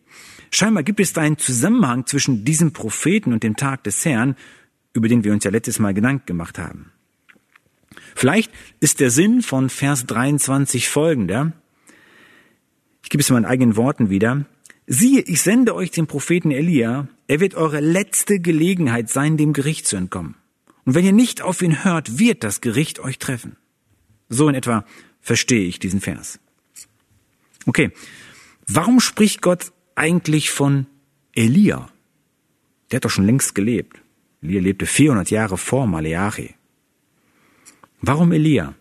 Scheinbar 0.51 0.84
gibt 0.84 0.99
es 0.99 1.13
da 1.13 1.21
einen 1.21 1.38
Zusammenhang 1.38 2.06
zwischen 2.06 2.45
diesem 2.45 2.71
Propheten 2.71 3.34
und 3.34 3.43
dem 3.43 3.56
Tag 3.56 3.84
des 3.84 4.06
Herrn, 4.06 4.36
über 4.93 5.08
den 5.08 5.23
wir 5.23 5.34
uns 5.34 5.43
ja 5.43 5.51
letztes 5.51 5.80
Mal 5.80 5.93
Gedanken 5.93 6.27
gemacht 6.27 6.60
haben. 6.60 6.91
Vielleicht 8.15 8.51
ist 8.79 8.99
der 8.99 9.12
Sinn 9.12 9.41
von 9.41 9.69
Vers 9.69 10.05
23 10.05 10.89
folgender. 10.89 11.53
Ich 13.03 13.10
gebe 13.10 13.21
es 13.21 13.29
in 13.29 13.36
meinen 13.36 13.45
eigenen 13.45 13.75
Worten 13.75 14.10
wieder. 14.10 14.45
Siehe, 14.86 15.21
ich 15.21 15.41
sende 15.41 15.75
euch 15.75 15.91
den 15.91 16.07
Propheten 16.07 16.51
Elia. 16.51 17.07
Er 17.27 17.39
wird 17.39 17.55
eure 17.55 17.79
letzte 17.79 18.39
Gelegenheit 18.39 19.10
sein, 19.10 19.38
dem 19.38 19.53
Gericht 19.53 19.88
zu 19.88 19.97
entkommen. 19.97 20.36
Und 20.86 20.95
wenn 20.95 21.05
ihr 21.05 21.13
nicht 21.13 21.41
auf 21.41 21.62
ihn 21.62 21.83
hört, 21.83 22.19
wird 22.19 22.43
das 22.43 22.62
Gericht 22.62 22.99
euch 22.99 23.19
treffen. 23.19 23.57
So 24.29 24.47
in 24.47 24.55
etwa 24.55 24.86
verstehe 25.21 25.67
ich 25.67 25.79
diesen 25.79 26.01
Vers. 26.01 26.39
Okay. 27.65 27.91
Warum 28.65 28.99
spricht 28.99 29.41
Gott 29.41 29.71
eigentlich 29.95 30.49
von 30.51 30.88
Elia? 31.33 31.89
Der 32.91 32.97
hat 32.97 33.05
doch 33.05 33.10
schon 33.10 33.25
längst 33.25 33.55
gelebt. 33.55 34.01
Elia 34.41 34.62
lebte 34.62 34.86
400 34.86 35.29
Jahre 35.29 35.57
vor 35.57 35.88
Maleachi. 35.88 36.56
Warum 38.01 38.31
Elia? 38.31 38.75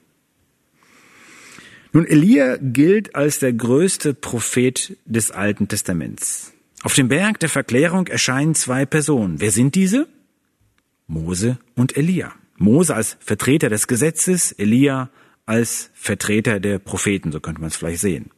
Nun, 1.93 2.07
Elia 2.07 2.59
gilt 2.59 3.15
als 3.15 3.39
der 3.39 3.53
größte 3.53 4.13
Prophet 4.13 4.97
des 5.07 5.31
Alten 5.31 5.69
Testaments. 5.69 6.53
Auf 6.83 6.95
dem 6.95 7.09
Berg 7.09 7.41
der 7.41 7.49
Verklärung 7.49 8.07
erscheinen 8.07 8.55
zwei 8.55 8.85
Personen. 8.85 9.41
Wer 9.41 9.51
sind 9.51 9.75
diese? 9.75 10.07
Mose 11.07 11.59
und 11.75 11.97
Elia. 11.97 12.33
Mose 12.59 12.95
als 12.95 13.17
Vertreter 13.21 13.69
des 13.69 13.87
Gesetzes, 13.87 14.53
Elia 14.53 15.11
als 15.47 15.91
Vertreter 15.95 16.61
der 16.61 16.79
Propheten, 16.79 17.33
so 17.33 17.41
könnte 17.41 17.61
man 17.61 17.69
es 17.69 17.77
vielleicht 17.77 18.01
sehen. 18.01 18.31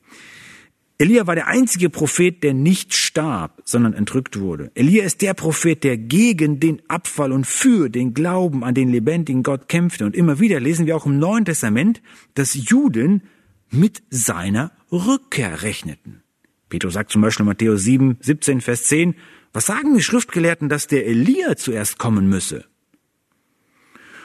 Elia 1.01 1.29
war 1.29 1.37
der 1.37 1.47
einzige 1.47 1.91
Prophet, 1.91 2.43
der 2.43 2.55
nicht 2.55 2.93
starb, 2.93 3.63
sondern 3.65 3.95
entrückt 3.95 4.41
wurde. 4.41 4.73
Elia 4.75 5.05
ist 5.05 5.23
der 5.23 5.33
Prophet, 5.33 5.85
der 5.85 5.97
gegen 5.97 6.59
den 6.59 6.83
Abfall 6.89 7.31
und 7.31 7.47
für 7.47 7.89
den 7.89 8.15
Glauben 8.15 8.65
an 8.65 8.75
den 8.75 8.89
lebendigen 8.89 9.45
Gott 9.45 9.69
kämpfte. 9.69 10.05
Und 10.05 10.17
immer 10.17 10.41
wieder 10.41 10.59
lesen 10.59 10.87
wir 10.87 10.97
auch 10.97 11.07
im 11.07 11.21
Neuen 11.21 11.45
Testament, 11.45 12.03
dass 12.35 12.55
Juden 12.55 13.23
mit 13.71 14.03
seiner 14.11 14.73
Rückkehr 14.91 15.63
rechneten. 15.63 16.25
Petrus 16.69 16.95
sagt 16.95 17.13
zum 17.13 17.23
Beispiel 17.23 17.45
in 17.45 17.49
Matthäus 17.49 17.85
7, 17.85 18.17
17, 18.21 18.61
Vers 18.61 18.85
10, 18.87 19.15
was 19.53 19.67
sagen 19.67 19.95
die 19.95 20.03
Schriftgelehrten, 20.03 20.69
dass 20.69 20.89
der 20.89 21.07
Elia 21.07 21.57
zuerst 21.57 21.99
kommen 21.99 22.29
müsse? 22.29 22.65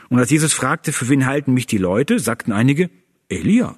Und 0.10 0.18
als 0.18 0.32
Jesus 0.32 0.54
fragte, 0.54 0.92
für 0.92 1.08
wen 1.08 1.28
halten 1.28 1.54
mich 1.54 1.68
die 1.68 1.78
Leute, 1.78 2.18
sagten 2.18 2.52
einige, 2.52 2.90
Elia. 3.30 3.78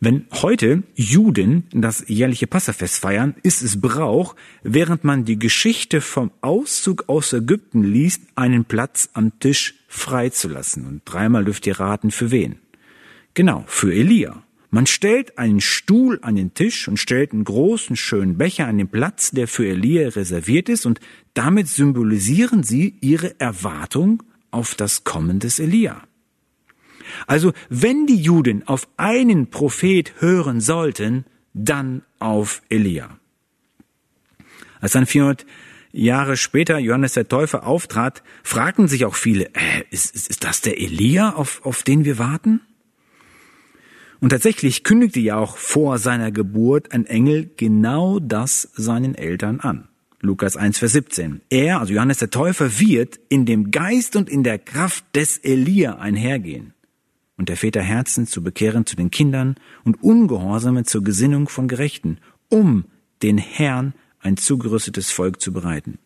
Wenn 0.00 0.26
heute 0.30 0.84
Juden 0.94 1.64
das 1.72 2.04
jährliche 2.06 2.46
Passafest 2.46 2.98
feiern, 3.00 3.34
ist 3.42 3.62
es 3.62 3.80
Brauch, 3.80 4.36
während 4.62 5.02
man 5.02 5.24
die 5.24 5.40
Geschichte 5.40 6.00
vom 6.00 6.30
Auszug 6.40 7.08
aus 7.08 7.32
Ägypten 7.32 7.82
liest, 7.82 8.22
einen 8.36 8.64
Platz 8.64 9.08
am 9.14 9.40
Tisch 9.40 9.74
freizulassen. 9.88 10.86
Und 10.86 11.02
dreimal 11.04 11.44
dürft 11.44 11.66
ihr 11.66 11.80
raten, 11.80 12.12
für 12.12 12.30
wen. 12.30 12.60
Genau, 13.34 13.64
für 13.66 13.92
Elia. 13.92 14.44
Man 14.70 14.86
stellt 14.86 15.36
einen 15.36 15.60
Stuhl 15.60 16.20
an 16.22 16.36
den 16.36 16.54
Tisch 16.54 16.86
und 16.86 16.98
stellt 16.98 17.32
einen 17.32 17.44
großen, 17.44 17.96
schönen 17.96 18.38
Becher 18.38 18.68
an 18.68 18.78
den 18.78 18.88
Platz, 18.88 19.32
der 19.32 19.48
für 19.48 19.66
Elia 19.66 20.10
reserviert 20.10 20.68
ist, 20.68 20.86
und 20.86 21.00
damit 21.34 21.66
symbolisieren 21.66 22.62
sie 22.62 22.94
ihre 23.00 23.40
Erwartung 23.40 24.22
auf 24.52 24.76
das 24.76 25.02
Kommen 25.02 25.40
des 25.40 25.58
Elia. 25.58 26.02
Also 27.26 27.52
wenn 27.68 28.06
die 28.06 28.20
Juden 28.20 28.66
auf 28.66 28.88
einen 28.96 29.50
Prophet 29.50 30.14
hören 30.20 30.60
sollten, 30.60 31.24
dann 31.54 32.02
auf 32.18 32.62
Elia. 32.68 33.18
Als 34.80 34.92
dann 34.92 35.06
400 35.06 35.44
Jahre 35.92 36.36
später 36.36 36.78
Johannes 36.78 37.14
der 37.14 37.28
Täufer 37.28 37.66
auftrat, 37.66 38.22
fragten 38.42 38.88
sich 38.88 39.04
auch 39.04 39.14
viele, 39.14 39.46
äh, 39.54 39.84
ist, 39.90 40.14
ist, 40.14 40.28
ist 40.28 40.44
das 40.44 40.60
der 40.60 40.80
Elia, 40.80 41.34
auf, 41.34 41.64
auf 41.64 41.82
den 41.82 42.04
wir 42.04 42.18
warten? 42.18 42.60
Und 44.20 44.30
tatsächlich 44.30 44.84
kündigte 44.84 45.20
ja 45.20 45.36
auch 45.36 45.56
vor 45.56 45.98
seiner 45.98 46.32
Geburt 46.32 46.92
ein 46.92 47.06
Engel 47.06 47.50
genau 47.56 48.18
das 48.18 48.68
seinen 48.74 49.14
Eltern 49.14 49.60
an. 49.60 49.88
Lukas 50.20 50.56
1, 50.56 50.78
Vers 50.78 50.92
17. 50.92 51.40
Er, 51.48 51.78
also 51.78 51.92
Johannes 51.92 52.18
der 52.18 52.30
Täufer, 52.30 52.80
wird 52.80 53.20
in 53.28 53.46
dem 53.46 53.70
Geist 53.70 54.16
und 54.16 54.28
in 54.28 54.42
der 54.42 54.58
Kraft 54.58 55.04
des 55.14 55.38
Elia 55.38 55.98
einhergehen 55.98 56.74
und 57.38 57.48
der 57.48 57.56
Väter 57.56 57.80
Herzen 57.80 58.26
zu 58.26 58.42
bekehren 58.42 58.84
zu 58.84 58.96
den 58.96 59.10
Kindern 59.10 59.54
und 59.84 60.02
Ungehorsame 60.02 60.84
zur 60.84 61.02
Gesinnung 61.02 61.48
von 61.48 61.68
Gerechten, 61.68 62.18
um 62.50 62.84
den 63.22 63.38
Herrn 63.38 63.94
ein 64.20 64.36
zugerüstetes 64.36 65.10
Volk 65.10 65.40
zu 65.40 65.52
bereiten. 65.52 65.98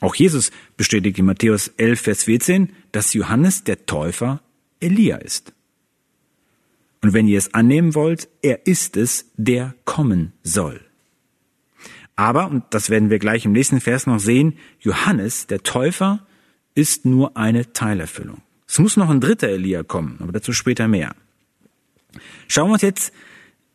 Auch 0.00 0.14
Jesus 0.14 0.50
bestätigt 0.76 1.18
in 1.18 1.26
Matthäus 1.26 1.68
11, 1.76 2.00
Vers 2.00 2.24
14, 2.24 2.70
dass 2.92 3.14
Johannes 3.14 3.64
der 3.64 3.86
Täufer 3.86 4.42
Elia 4.80 5.16
ist. 5.16 5.52
Und 7.02 7.12
wenn 7.12 7.28
ihr 7.28 7.38
es 7.38 7.54
annehmen 7.54 7.94
wollt, 7.94 8.28
er 8.42 8.66
ist 8.66 8.96
es, 8.96 9.30
der 9.36 9.74
kommen 9.84 10.32
soll. 10.42 10.80
Aber, 12.16 12.48
und 12.48 12.64
das 12.70 12.90
werden 12.90 13.08
wir 13.08 13.18
gleich 13.18 13.46
im 13.46 13.52
nächsten 13.52 13.80
Vers 13.80 14.06
noch 14.06 14.18
sehen, 14.18 14.58
Johannes, 14.80 15.46
der 15.46 15.62
Täufer, 15.62 16.26
ist 16.74 17.06
nur 17.06 17.36
eine 17.36 17.72
Teilerfüllung. 17.72 18.42
Es 18.70 18.78
muss 18.78 18.96
noch 18.96 19.10
ein 19.10 19.18
dritter 19.20 19.48
Elia 19.48 19.82
kommen, 19.82 20.18
aber 20.20 20.30
dazu 20.30 20.52
später 20.52 20.86
mehr. 20.86 21.16
Schauen 22.46 22.68
wir 22.68 22.74
uns 22.74 22.82
jetzt 22.82 23.12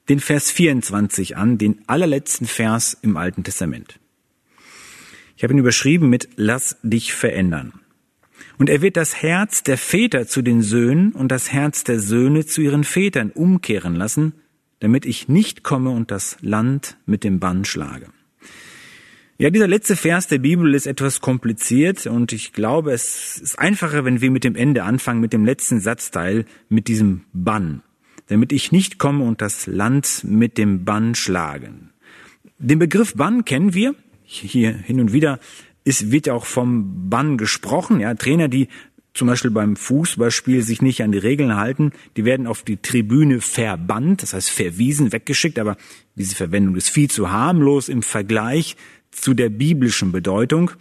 den 0.07 0.21
Vers 0.21 0.51
24 0.51 1.35
an, 1.35 1.57
den 1.57 1.81
allerletzten 1.85 2.47
Vers 2.47 2.97
im 3.01 3.17
Alten 3.17 3.43
Testament. 3.43 3.99
Ich 5.35 5.43
habe 5.43 5.53
ihn 5.53 5.59
überschrieben 5.59 6.09
mit 6.09 6.29
Lass 6.37 6.77
dich 6.81 7.13
verändern. 7.13 7.73
Und 8.57 8.69
er 8.69 8.81
wird 8.81 8.95
das 8.95 9.21
Herz 9.21 9.63
der 9.63 9.77
Väter 9.77 10.27
zu 10.27 10.41
den 10.41 10.61
Söhnen 10.61 11.11
und 11.11 11.29
das 11.29 11.51
Herz 11.51 11.83
der 11.83 11.99
Söhne 11.99 12.45
zu 12.45 12.61
ihren 12.61 12.85
Vätern 12.85 13.31
umkehren 13.31 13.95
lassen, 13.95 14.31
damit 14.79 15.05
ich 15.05 15.27
nicht 15.27 15.61
komme 15.61 15.89
und 15.89 16.09
das 16.09 16.37
Land 16.39 16.95
mit 17.05 17.25
dem 17.25 17.41
Bann 17.41 17.65
schlage. 17.65 18.07
Ja, 19.37 19.49
dieser 19.49 19.67
letzte 19.67 19.97
Vers 19.97 20.27
der 20.27 20.37
Bibel 20.37 20.73
ist 20.73 20.87
etwas 20.87 21.19
kompliziert 21.19 22.07
und 22.07 22.31
ich 22.31 22.53
glaube, 22.53 22.93
es 22.93 23.37
ist 23.37 23.59
einfacher, 23.59 24.05
wenn 24.05 24.21
wir 24.21 24.31
mit 24.31 24.45
dem 24.45 24.55
Ende 24.55 24.83
anfangen, 24.83 25.19
mit 25.19 25.33
dem 25.33 25.43
letzten 25.43 25.81
Satzteil, 25.81 26.45
mit 26.69 26.87
diesem 26.87 27.23
Bann, 27.33 27.83
damit 28.27 28.53
ich 28.53 28.71
nicht 28.71 28.97
komme 28.97 29.25
und 29.25 29.41
das 29.41 29.67
Land 29.67 30.23
mit 30.23 30.57
dem 30.57 30.85
Bann 30.85 31.15
schlagen. 31.15 31.89
Den 32.59 32.79
Begriff 32.79 33.15
Bann 33.15 33.43
kennen 33.43 33.73
wir. 33.73 33.95
Hier 34.23 34.71
hin 34.71 35.01
und 35.01 35.11
wieder 35.11 35.41
ist, 35.83 36.11
wird 36.11 36.27
ja 36.27 36.33
auch 36.33 36.45
vom 36.45 37.09
Bann 37.09 37.37
gesprochen. 37.37 37.99
Ja, 37.99 38.13
Trainer, 38.13 38.47
die 38.47 38.69
zum 39.13 39.27
Beispiel 39.27 39.51
beim 39.51 39.75
Fußballspiel 39.75 40.61
sich 40.61 40.81
nicht 40.81 41.03
an 41.03 41.11
die 41.11 41.17
Regeln 41.17 41.57
halten, 41.57 41.91
die 42.15 42.23
werden 42.23 42.47
auf 42.47 42.63
die 42.63 42.77
Tribüne 42.77 43.41
verbannt, 43.41 44.23
das 44.23 44.33
heißt 44.33 44.49
verwiesen, 44.49 45.11
weggeschickt, 45.11 45.59
aber 45.59 45.75
diese 46.15 46.35
Verwendung 46.35 46.77
ist 46.77 46.89
viel 46.89 47.09
zu 47.09 47.31
harmlos 47.31 47.89
im 47.89 48.01
Vergleich 48.01 48.77
zu 49.15 49.33
der 49.33 49.49
biblischen 49.49 50.11
Bedeutung. 50.11 50.71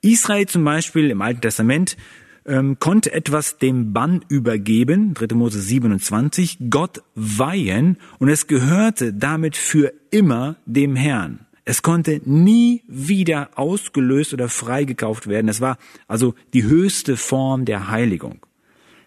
Israel 0.00 0.46
zum 0.46 0.64
Beispiel 0.64 1.10
im 1.10 1.22
Alten 1.22 1.40
Testament 1.40 1.96
ähm, 2.44 2.78
konnte 2.78 3.12
etwas 3.12 3.58
dem 3.58 3.92
Bann 3.92 4.24
übergeben, 4.28 5.14
3. 5.14 5.34
Mose 5.34 5.60
27, 5.60 6.58
Gott 6.70 7.02
weihen 7.14 7.98
und 8.18 8.28
es 8.28 8.46
gehörte 8.46 9.12
damit 9.12 9.56
für 9.56 9.92
immer 10.10 10.56
dem 10.66 10.96
Herrn. 10.96 11.46
Es 11.64 11.82
konnte 11.82 12.20
nie 12.24 12.82
wieder 12.88 13.50
ausgelöst 13.54 14.34
oder 14.34 14.48
freigekauft 14.48 15.28
werden. 15.28 15.48
Es 15.48 15.60
war 15.60 15.78
also 16.08 16.34
die 16.52 16.64
höchste 16.64 17.16
Form 17.16 17.64
der 17.64 17.88
Heiligung. 17.88 18.44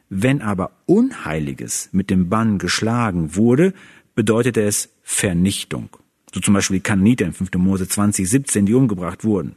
Wenn 0.07 0.41
aber 0.41 0.71
Unheiliges 0.85 1.89
mit 1.91 2.09
dem 2.09 2.29
Bann 2.29 2.57
geschlagen 2.57 3.35
wurde, 3.35 3.73
bedeutete 4.13 4.61
es 4.61 4.89
Vernichtung 5.03 5.89
so 6.35 6.41
zum 6.41 6.53
Beispiel 6.53 6.79
die 6.79 6.83
Kananiter 6.83 7.25
in 7.25 7.31
5. 7.31 7.53
Mose 7.55 7.87
20, 7.87 8.29
17, 8.29 8.65
die 8.65 8.73
umgebracht 8.73 9.23
wurden. 9.23 9.53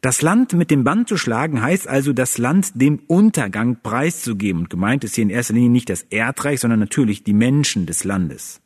Das 0.00 0.20
Land 0.20 0.54
mit 0.54 0.72
dem 0.72 0.82
Band 0.82 1.08
zu 1.08 1.16
schlagen 1.16 1.62
heißt 1.62 1.86
also, 1.86 2.12
das 2.12 2.36
Land 2.36 2.72
dem 2.74 2.98
Untergang 3.06 3.76
preiszugeben. 3.80 4.62
Und 4.62 4.70
gemeint 4.70 5.04
ist 5.04 5.14
hier 5.14 5.22
in 5.22 5.30
erster 5.30 5.54
Linie 5.54 5.70
nicht 5.70 5.88
das 5.88 6.02
Erdreich, 6.10 6.58
sondern 6.58 6.80
natürlich 6.80 7.22
die 7.22 7.32
Menschen 7.32 7.86
des 7.86 8.02
Landes. 8.02 8.60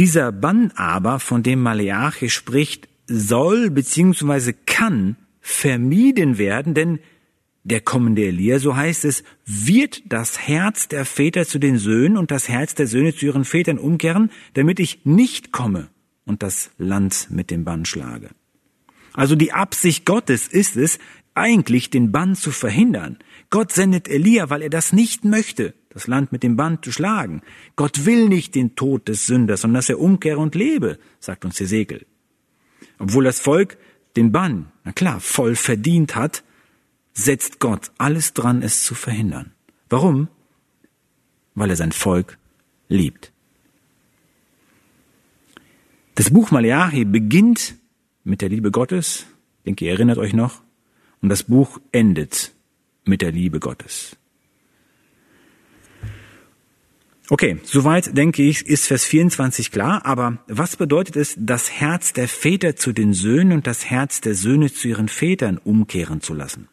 Dieser 0.00 0.32
Bann 0.32 0.72
aber, 0.74 1.20
von 1.20 1.44
dem 1.44 1.62
Maleachi 1.62 2.28
spricht, 2.28 2.88
soll 3.06 3.70
bzw. 3.70 4.52
kann 4.66 5.14
vermieden 5.40 6.38
werden, 6.38 6.74
denn 6.74 6.98
der 7.64 7.80
kommende 7.80 8.24
Elia, 8.26 8.58
so 8.58 8.76
heißt 8.76 9.04
es, 9.04 9.22
wird 9.44 10.02
das 10.06 10.38
Herz 10.40 10.88
der 10.88 11.04
Väter 11.04 11.46
zu 11.46 11.58
den 11.58 11.78
Söhnen 11.78 12.16
und 12.16 12.30
das 12.30 12.48
Herz 12.48 12.74
der 12.74 12.86
Söhne 12.86 13.14
zu 13.14 13.26
ihren 13.26 13.44
Vätern 13.44 13.78
umkehren, 13.78 14.30
damit 14.54 14.80
ich 14.80 15.04
nicht 15.04 15.52
komme 15.52 15.88
und 16.24 16.42
das 16.42 16.70
Land 16.78 17.28
mit 17.30 17.50
dem 17.50 17.64
Bann 17.64 17.84
schlage. 17.84 18.30
Also 19.12 19.36
die 19.36 19.52
Absicht 19.52 20.06
Gottes 20.06 20.48
ist 20.48 20.76
es, 20.76 20.98
eigentlich 21.34 21.90
den 21.90 22.12
Bann 22.12 22.34
zu 22.34 22.50
verhindern. 22.50 23.18
Gott 23.50 23.72
sendet 23.72 24.08
Elia, 24.08 24.50
weil 24.50 24.62
er 24.62 24.70
das 24.70 24.92
nicht 24.92 25.24
möchte, 25.24 25.74
das 25.88 26.06
Land 26.06 26.32
mit 26.32 26.42
dem 26.42 26.56
Bann 26.56 26.82
zu 26.82 26.92
schlagen. 26.92 27.42
Gott 27.76 28.04
will 28.04 28.28
nicht 28.28 28.54
den 28.54 28.74
Tod 28.74 29.08
des 29.08 29.26
Sünders, 29.26 29.62
sondern 29.62 29.78
dass 29.78 29.88
er 29.88 29.98
umkehre 29.98 30.38
und 30.38 30.54
lebe, 30.54 30.98
sagt 31.20 31.44
uns 31.44 31.58
Hesekiel. 31.60 32.06
Obwohl 32.98 33.24
das 33.24 33.40
Volk 33.40 33.78
den 34.16 34.32
Bann, 34.32 34.72
na 34.84 34.92
klar, 34.92 35.20
voll 35.20 35.54
verdient 35.54 36.16
hat, 36.16 36.44
setzt 37.12 37.60
Gott 37.60 37.90
alles 37.98 38.32
dran, 38.34 38.62
es 38.62 38.84
zu 38.84 38.94
verhindern. 38.94 39.52
Warum? 39.88 40.28
Weil 41.54 41.70
er 41.70 41.76
sein 41.76 41.92
Volk 41.92 42.38
liebt. 42.88 43.32
Das 46.14 46.30
Buch 46.30 46.50
Malachi 46.50 47.04
beginnt 47.04 47.76
mit 48.24 48.42
der 48.42 48.48
Liebe 48.48 48.70
Gottes, 48.70 49.26
ich 49.58 49.64
denke, 49.64 49.84
ihr 49.86 49.92
erinnert 49.92 50.18
euch 50.18 50.34
noch, 50.34 50.62
und 51.20 51.28
das 51.28 51.44
Buch 51.44 51.80
endet 51.90 52.52
mit 53.04 53.22
der 53.22 53.32
Liebe 53.32 53.60
Gottes. 53.60 54.16
Okay, 57.28 57.58
soweit 57.62 58.16
denke 58.16 58.42
ich, 58.42 58.66
ist 58.66 58.86
Vers 58.86 59.04
24 59.04 59.70
klar, 59.70 60.04
aber 60.04 60.44
was 60.48 60.76
bedeutet 60.76 61.16
es, 61.16 61.34
das 61.38 61.70
Herz 61.70 62.12
der 62.12 62.28
Väter 62.28 62.76
zu 62.76 62.92
den 62.92 63.14
Söhnen 63.14 63.52
und 63.52 63.66
das 63.66 63.86
Herz 63.86 64.20
der 64.20 64.34
Söhne 64.34 64.70
zu 64.70 64.88
ihren 64.88 65.08
Vätern 65.08 65.56
umkehren 65.56 66.20
zu 66.20 66.34
lassen? 66.34 66.68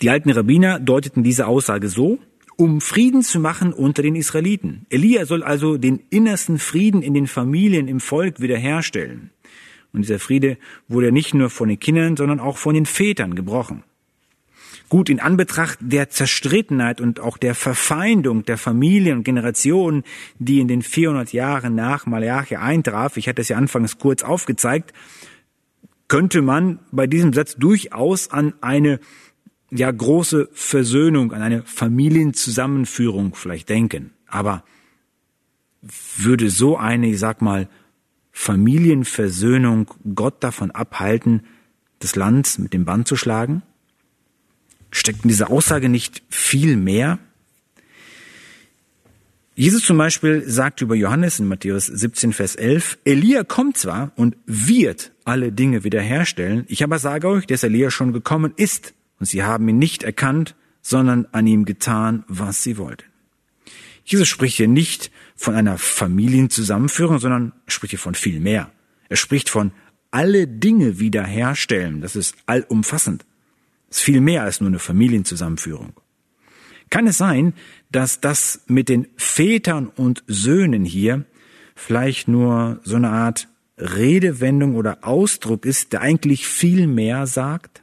Die 0.00 0.10
alten 0.10 0.30
Rabbiner 0.30 0.78
deuteten 0.78 1.22
diese 1.22 1.46
Aussage 1.46 1.88
so, 1.88 2.18
um 2.56 2.80
Frieden 2.80 3.22
zu 3.22 3.40
machen 3.40 3.72
unter 3.72 4.02
den 4.02 4.14
Israeliten. 4.14 4.86
Elia 4.90 5.26
soll 5.26 5.42
also 5.42 5.76
den 5.76 6.02
innersten 6.10 6.58
Frieden 6.58 7.02
in 7.02 7.14
den 7.14 7.26
Familien, 7.26 7.88
im 7.88 8.00
Volk 8.00 8.40
wiederherstellen. 8.40 9.30
Und 9.92 10.02
dieser 10.02 10.18
Friede 10.18 10.58
wurde 10.88 11.12
nicht 11.12 11.32
nur 11.34 11.48
von 11.48 11.68
den 11.68 11.78
Kindern, 11.78 12.16
sondern 12.16 12.40
auch 12.40 12.58
von 12.58 12.74
den 12.74 12.86
Vätern 12.86 13.34
gebrochen. 13.34 13.82
Gut, 14.88 15.10
in 15.10 15.18
Anbetracht 15.18 15.78
der 15.80 16.10
Zerstrittenheit 16.10 17.00
und 17.00 17.18
auch 17.18 17.38
der 17.38 17.54
Verfeindung 17.54 18.44
der 18.44 18.56
Familien 18.56 19.18
und 19.18 19.24
Generationen, 19.24 20.04
die 20.38 20.60
in 20.60 20.68
den 20.68 20.82
400 20.82 21.32
Jahren 21.32 21.74
nach 21.74 22.06
Malachi 22.06 22.56
eintraf, 22.56 23.16
ich 23.16 23.28
hatte 23.28 23.42
es 23.42 23.48
ja 23.48 23.56
anfangs 23.56 23.98
kurz 23.98 24.22
aufgezeigt, 24.22 24.92
könnte 26.08 26.40
man 26.40 26.78
bei 26.92 27.08
diesem 27.08 27.32
Satz 27.32 27.56
durchaus 27.56 28.30
an 28.30 28.54
eine 28.60 29.00
ja 29.70 29.90
große 29.90 30.48
Versöhnung, 30.52 31.32
an 31.32 31.42
eine 31.42 31.62
Familienzusammenführung 31.62 33.34
vielleicht 33.34 33.68
denken. 33.68 34.12
Aber 34.28 34.64
würde 36.16 36.50
so 36.50 36.76
eine, 36.76 37.08
ich 37.08 37.18
sag 37.18 37.42
mal, 37.42 37.68
Familienversöhnung 38.32 39.90
Gott 40.14 40.44
davon 40.44 40.70
abhalten, 40.70 41.44
das 42.00 42.16
Land 42.16 42.58
mit 42.58 42.72
dem 42.72 42.84
Band 42.84 43.08
zu 43.08 43.16
schlagen? 43.16 43.62
Steckt 44.90 45.24
in 45.24 45.28
dieser 45.28 45.50
Aussage 45.50 45.88
nicht 45.88 46.22
viel 46.28 46.76
mehr? 46.76 47.18
Jesus 49.54 49.84
zum 49.84 49.96
Beispiel 49.96 50.42
sagt 50.46 50.82
über 50.82 50.94
Johannes 50.94 51.38
in 51.38 51.48
Matthäus 51.48 51.86
17, 51.86 52.34
Vers 52.34 52.56
11, 52.56 52.98
Elia 53.06 53.42
kommt 53.42 53.78
zwar 53.78 54.12
und 54.16 54.36
wird 54.44 55.12
alle 55.24 55.50
Dinge 55.50 55.82
wiederherstellen, 55.82 56.66
ich 56.68 56.84
aber 56.84 56.98
sage 56.98 57.28
euch, 57.28 57.46
dass 57.46 57.62
Elia 57.62 57.90
schon 57.90 58.12
gekommen 58.12 58.52
ist 58.56 58.92
und 59.18 59.26
sie 59.26 59.42
haben 59.42 59.68
ihn 59.68 59.78
nicht 59.78 60.02
erkannt, 60.02 60.54
sondern 60.82 61.26
an 61.32 61.46
ihm 61.46 61.64
getan, 61.64 62.24
was 62.28 62.62
sie 62.62 62.78
wollten. 62.78 63.04
Jesus 64.04 64.28
spricht 64.28 64.56
hier 64.56 64.68
nicht 64.68 65.10
von 65.34 65.54
einer 65.54 65.78
Familienzusammenführung, 65.78 67.18
sondern 67.18 67.52
spricht 67.66 67.90
hier 67.90 67.98
von 67.98 68.14
viel 68.14 68.38
mehr. 68.38 68.70
Er 69.08 69.16
spricht 69.16 69.50
von 69.50 69.72
alle 70.12 70.46
Dinge 70.46 71.00
wiederherstellen. 71.00 72.00
Das 72.00 72.14
ist 72.14 72.36
allumfassend. 72.46 73.26
Das 73.88 73.98
ist 73.98 74.04
viel 74.04 74.20
mehr 74.20 74.44
als 74.44 74.60
nur 74.60 74.68
eine 74.68 74.78
Familienzusammenführung. 74.78 75.92
Kann 76.88 77.08
es 77.08 77.18
sein, 77.18 77.52
dass 77.90 78.20
das 78.20 78.62
mit 78.66 78.88
den 78.88 79.08
Vätern 79.16 79.88
und 79.88 80.22
Söhnen 80.28 80.84
hier 80.84 81.24
vielleicht 81.74 82.28
nur 82.28 82.80
so 82.84 82.96
eine 82.96 83.10
Art 83.10 83.48
Redewendung 83.76 84.76
oder 84.76 84.98
Ausdruck 85.02 85.66
ist, 85.66 85.92
der 85.92 86.00
eigentlich 86.00 86.46
viel 86.46 86.86
mehr 86.86 87.26
sagt? 87.26 87.82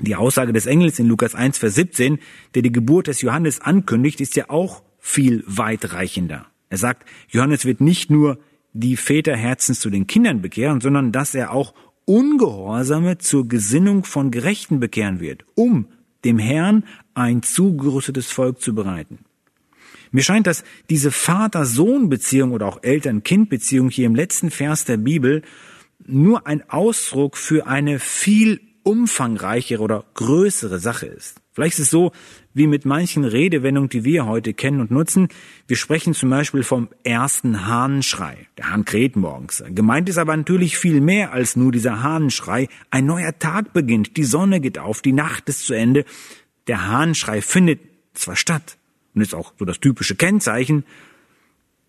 Die 0.00 0.16
Aussage 0.16 0.52
des 0.52 0.66
Engels 0.66 0.98
in 0.98 1.06
Lukas 1.06 1.34
1, 1.34 1.58
Vers 1.58 1.74
17, 1.74 2.18
der 2.54 2.62
die 2.62 2.72
Geburt 2.72 3.06
des 3.06 3.20
Johannes 3.20 3.60
ankündigt, 3.60 4.20
ist 4.20 4.34
ja 4.34 4.48
auch 4.48 4.82
viel 4.98 5.44
weitreichender. 5.46 6.46
Er 6.70 6.78
sagt, 6.78 7.06
Johannes 7.28 7.64
wird 7.66 7.80
nicht 7.80 8.10
nur 8.10 8.38
die 8.72 8.96
Väter 8.96 9.36
Herzens 9.36 9.80
zu 9.80 9.90
den 9.90 10.06
Kindern 10.06 10.40
bekehren, 10.40 10.80
sondern 10.80 11.12
dass 11.12 11.34
er 11.34 11.52
auch 11.52 11.74
Ungehorsame 12.06 13.18
zur 13.18 13.46
Gesinnung 13.46 14.04
von 14.04 14.30
Gerechten 14.30 14.80
bekehren 14.80 15.20
wird, 15.20 15.44
um 15.54 15.86
dem 16.24 16.38
Herrn 16.38 16.84
ein 17.14 17.42
zugerüstetes 17.42 18.30
Volk 18.30 18.60
zu 18.60 18.74
bereiten. 18.74 19.18
Mir 20.12 20.22
scheint, 20.22 20.46
dass 20.46 20.64
diese 20.88 21.12
Vater-Sohn-Beziehung 21.12 22.52
oder 22.52 22.66
auch 22.66 22.82
Eltern-Kind-Beziehung 22.82 23.90
hier 23.90 24.06
im 24.06 24.14
letzten 24.14 24.50
Vers 24.50 24.84
der 24.84 24.96
Bibel 24.96 25.42
nur 26.06 26.46
ein 26.46 26.68
Ausdruck 26.68 27.36
für 27.36 27.66
eine 27.66 27.98
viel 27.98 28.60
umfangreichere 28.82 29.82
oder 29.82 30.04
größere 30.14 30.78
Sache 30.78 31.06
ist. 31.06 31.40
Vielleicht 31.52 31.78
ist 31.78 31.86
es 31.86 31.90
so 31.90 32.12
wie 32.54 32.66
mit 32.66 32.84
manchen 32.84 33.24
Redewendungen, 33.24 33.90
die 33.90 34.04
wir 34.04 34.26
heute 34.26 34.54
kennen 34.54 34.80
und 34.80 34.90
nutzen. 34.90 35.28
Wir 35.66 35.76
sprechen 35.76 36.14
zum 36.14 36.30
Beispiel 36.30 36.62
vom 36.62 36.88
ersten 37.04 37.66
Hahnenschrei. 37.66 38.46
Der 38.56 38.70
Hahn 38.70 38.84
kräht 38.84 39.16
morgens. 39.16 39.62
Gemeint 39.68 40.08
ist 40.08 40.18
aber 40.18 40.36
natürlich 40.36 40.76
viel 40.78 41.00
mehr 41.00 41.32
als 41.32 41.56
nur 41.56 41.72
dieser 41.72 42.02
Hahnenschrei. 42.02 42.68
Ein 42.90 43.06
neuer 43.06 43.38
Tag 43.38 43.72
beginnt, 43.72 44.16
die 44.16 44.24
Sonne 44.24 44.60
geht 44.60 44.78
auf, 44.78 45.02
die 45.02 45.12
Nacht 45.12 45.48
ist 45.48 45.66
zu 45.66 45.74
Ende. 45.74 46.04
Der 46.66 46.88
Hahnenschrei 46.88 47.42
findet 47.42 47.80
zwar 48.14 48.36
statt 48.36 48.78
und 49.14 49.22
ist 49.22 49.34
auch 49.34 49.52
so 49.58 49.64
das 49.64 49.80
typische 49.80 50.14
Kennzeichen, 50.14 50.84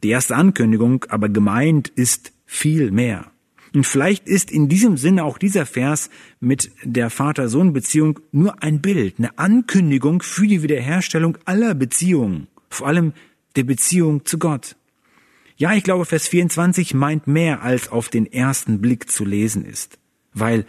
die 0.03 0.09
erste 0.09 0.35
Ankündigung, 0.35 1.05
aber 1.09 1.29
gemeint 1.29 1.87
ist 1.89 2.33
viel 2.45 2.91
mehr. 2.91 3.31
Und 3.73 3.85
vielleicht 3.85 4.27
ist 4.27 4.51
in 4.51 4.67
diesem 4.67 4.97
Sinne 4.97 5.23
auch 5.23 5.37
dieser 5.37 5.65
Vers 5.65 6.09
mit 6.39 6.71
der 6.83 7.09
Vater-Sohn-Beziehung 7.09 8.19
nur 8.31 8.61
ein 8.61 8.81
Bild, 8.81 9.15
eine 9.17 9.37
Ankündigung 9.37 10.21
für 10.21 10.47
die 10.47 10.61
Wiederherstellung 10.61 11.37
aller 11.45 11.73
Beziehungen, 11.73 12.47
vor 12.69 12.87
allem 12.87 13.13
der 13.55 13.63
Beziehung 13.63 14.25
zu 14.25 14.39
Gott. 14.39 14.75
Ja, 15.55 15.73
ich 15.73 15.83
glaube, 15.83 16.05
Vers 16.05 16.27
24 16.27 16.93
meint 16.93 17.27
mehr, 17.27 17.61
als 17.61 17.89
auf 17.89 18.09
den 18.09 18.31
ersten 18.31 18.81
Blick 18.81 19.09
zu 19.09 19.23
lesen 19.23 19.63
ist, 19.63 19.99
weil 20.33 20.65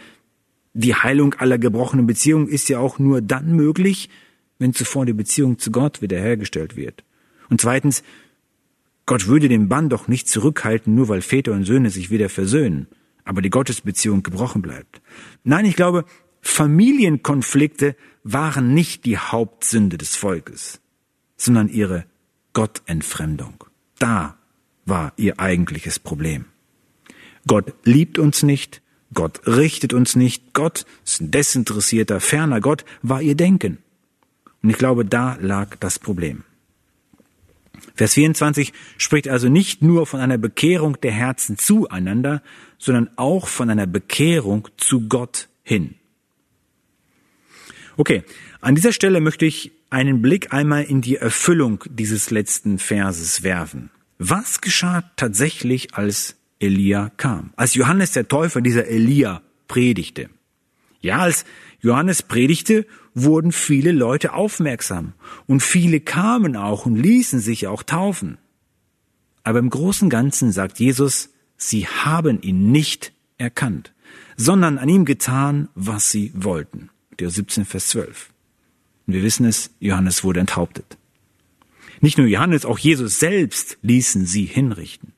die 0.73 0.95
Heilung 0.95 1.33
aller 1.35 1.57
gebrochenen 1.57 2.07
Beziehungen 2.07 2.47
ist 2.47 2.69
ja 2.69 2.79
auch 2.79 2.99
nur 2.99 3.21
dann 3.21 3.55
möglich, 3.55 4.09
wenn 4.59 4.73
zuvor 4.73 5.05
die 5.05 5.13
Beziehung 5.13 5.59
zu 5.59 5.71
Gott 5.71 6.01
wiederhergestellt 6.01 6.75
wird. 6.75 7.03
Und 7.49 7.59
zweitens, 7.59 8.03
Gott 9.05 9.27
würde 9.27 9.49
den 9.49 9.67
Bann 9.67 9.89
doch 9.89 10.07
nicht 10.07 10.29
zurückhalten, 10.29 10.95
nur 10.95 11.09
weil 11.09 11.21
Väter 11.21 11.51
und 11.51 11.65
Söhne 11.65 11.89
sich 11.89 12.09
wieder 12.09 12.29
versöhnen, 12.29 12.87
aber 13.25 13.41
die 13.41 13.49
Gottesbeziehung 13.49 14.23
gebrochen 14.23 14.61
bleibt. 14.61 15.01
Nein, 15.43 15.65
ich 15.65 15.75
glaube, 15.75 16.05
Familienkonflikte 16.41 17.95
waren 18.23 18.73
nicht 18.73 19.05
die 19.05 19.17
Hauptsünde 19.17 19.97
des 19.97 20.15
Volkes, 20.15 20.79
sondern 21.35 21.69
ihre 21.69 22.05
Gottentfremdung. 22.53 23.65
Da 23.99 24.37
war 24.85 25.13
ihr 25.17 25.39
eigentliches 25.39 25.99
Problem. 25.99 26.45
Gott 27.47 27.73
liebt 27.83 28.19
uns 28.19 28.43
nicht, 28.43 28.81
Gott 29.13 29.45
richtet 29.45 29.93
uns 29.93 30.15
nicht, 30.15 30.53
Gott 30.53 30.85
ist 31.05 31.21
ein 31.21 31.31
desinteressierter, 31.31 32.19
ferner 32.19 32.61
Gott, 32.61 32.85
war 33.01 33.21
ihr 33.21 33.35
Denken. 33.35 33.79
Und 34.61 34.69
ich 34.69 34.77
glaube, 34.77 35.05
da 35.05 35.37
lag 35.41 35.75
das 35.79 35.99
Problem. 35.99 36.43
Vers 37.95 38.13
24 38.13 38.73
spricht 38.97 39.27
also 39.27 39.49
nicht 39.49 39.81
nur 39.81 40.07
von 40.07 40.19
einer 40.19 40.37
Bekehrung 40.37 40.99
der 41.01 41.11
Herzen 41.11 41.57
zueinander, 41.57 42.41
sondern 42.77 43.09
auch 43.15 43.47
von 43.47 43.69
einer 43.69 43.87
Bekehrung 43.87 44.67
zu 44.77 45.07
Gott 45.07 45.47
hin. 45.63 45.95
Okay, 47.95 48.23
an 48.61 48.75
dieser 48.75 48.91
Stelle 48.91 49.21
möchte 49.21 49.45
ich 49.45 49.71
einen 49.89 50.21
Blick 50.21 50.51
einmal 50.51 50.83
in 50.83 51.01
die 51.01 51.17
Erfüllung 51.17 51.83
dieses 51.87 52.31
letzten 52.31 52.79
Verses 52.79 53.43
werfen. 53.43 53.91
Was 54.17 54.61
geschah 54.61 55.03
tatsächlich, 55.15 55.93
als 55.93 56.35
Elia 56.59 57.11
kam? 57.17 57.53
Als 57.55 57.75
Johannes 57.75 58.11
der 58.11 58.27
Täufer 58.27 58.61
dieser 58.61 58.87
Elia 58.87 59.41
predigte? 59.67 60.29
Ja, 61.01 61.19
als 61.19 61.45
Johannes 61.81 62.23
predigte, 62.23 62.87
wurden 63.13 63.51
viele 63.51 63.91
Leute 63.91 64.33
aufmerksam 64.33 65.13
und 65.47 65.61
viele 65.61 65.99
kamen 65.99 66.55
auch 66.55 66.85
und 66.85 66.95
ließen 66.95 67.39
sich 67.39 67.67
auch 67.67 67.83
taufen. 67.83 68.37
Aber 69.43 69.59
im 69.59 69.69
großen 69.69 70.09
Ganzen 70.09 70.51
sagt 70.51 70.79
Jesus, 70.79 71.29
sie 71.57 71.87
haben 71.87 72.41
ihn 72.41 72.71
nicht 72.71 73.13
erkannt, 73.37 73.93
sondern 74.37 74.77
an 74.77 74.89
ihm 74.89 75.05
getan, 75.05 75.69
was 75.75 76.11
sie 76.11 76.31
wollten. 76.35 76.89
Der 77.19 77.29
17, 77.29 77.65
Vers 77.65 77.89
12. 77.89 78.29
Und 79.05 79.13
wir 79.13 79.23
wissen 79.23 79.45
es, 79.45 79.71
Johannes 79.79 80.23
wurde 80.23 80.39
enthauptet. 80.39 80.97
Nicht 81.99 82.17
nur 82.17 82.27
Johannes, 82.27 82.65
auch 82.65 82.79
Jesus 82.79 83.19
selbst 83.19 83.77
ließen 83.81 84.25
sie 84.25 84.45
hinrichten. 84.45 85.13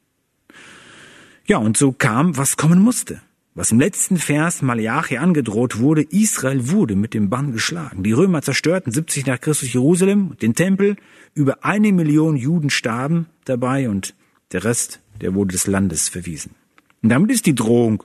Ja, 1.48 1.58
und 1.58 1.78
so 1.78 1.92
kam, 1.92 2.38
was 2.38 2.58
kommen 2.58 2.80
musste. 2.80 3.22
Was 3.58 3.72
im 3.72 3.80
letzten 3.80 4.18
Vers 4.18 4.62
Malachi 4.62 5.16
angedroht 5.16 5.80
wurde, 5.80 6.02
Israel 6.02 6.70
wurde 6.72 6.98
mit 6.98 7.14
dem 7.14 7.30
Bann 7.30 7.54
geschlagen. 7.54 8.04
Die 8.04 8.12
Römer 8.12 8.42
zerstörten 8.42 8.92
70 8.92 9.28
nach 9.28 9.40
Christus 9.40 9.72
Jerusalem, 9.72 10.36
den 10.42 10.56
Tempel, 10.56 10.98
über 11.34 11.64
eine 11.64 11.94
Million 11.94 12.36
Juden 12.36 12.70
starben 12.70 13.28
dabei 13.46 13.88
und 13.88 14.14
der 14.52 14.66
Rest, 14.66 15.00
der 15.22 15.36
wurde 15.36 15.54
des 15.54 15.68
Landes 15.68 16.10
verwiesen. 16.10 16.52
Und 17.02 17.08
damit 17.08 17.32
ist 17.32 17.46
die 17.46 17.56
Drohung, 17.56 18.04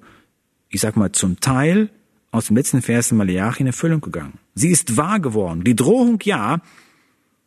ich 0.68 0.80
sag 0.80 0.96
mal, 0.96 1.10
zum 1.10 1.40
Teil 1.40 1.90
aus 2.30 2.46
dem 2.46 2.54
letzten 2.54 2.80
Vers 2.80 3.10
Malachi 3.10 3.62
in 3.62 3.66
Erfüllung 3.66 4.00
gegangen. 4.00 4.38
Sie 4.54 4.70
ist 4.70 4.96
wahr 4.96 5.18
geworden. 5.18 5.64
Die 5.64 5.74
Drohung 5.74 6.20
ja, 6.22 6.62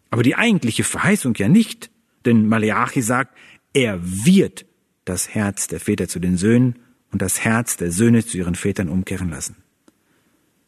aber 0.10 0.24
die 0.24 0.36
eigentliche 0.36 0.84
Verheißung 0.84 1.36
ja 1.36 1.48
nicht. 1.48 1.90
Denn 2.26 2.50
Malachi 2.50 3.02
sagt, 3.02 3.34
er 3.74 4.02
wird 4.04 4.66
das 5.06 5.30
Herz 5.30 5.68
der 5.68 5.80
Väter 5.80 6.10
zu 6.10 6.20
den 6.20 6.36
Söhnen 6.36 6.83
und 7.14 7.22
das 7.22 7.40
Herz 7.46 7.78
der 7.78 7.92
Söhne 7.92 8.26
zu 8.26 8.38
ihren 8.38 8.56
Vätern 8.56 8.90
umkehren 8.90 9.30
lassen. 9.30 9.56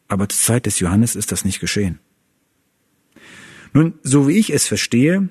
Aber 0.08 0.28
zur 0.28 0.40
Zeit 0.40 0.66
des 0.66 0.78
Johannes 0.78 1.16
ist 1.16 1.32
das 1.32 1.44
nicht 1.44 1.60
geschehen. 1.60 1.98
Nun, 3.72 3.94
so 4.02 4.28
wie 4.28 4.38
ich 4.38 4.50
es 4.50 4.66
verstehe, 4.66 5.28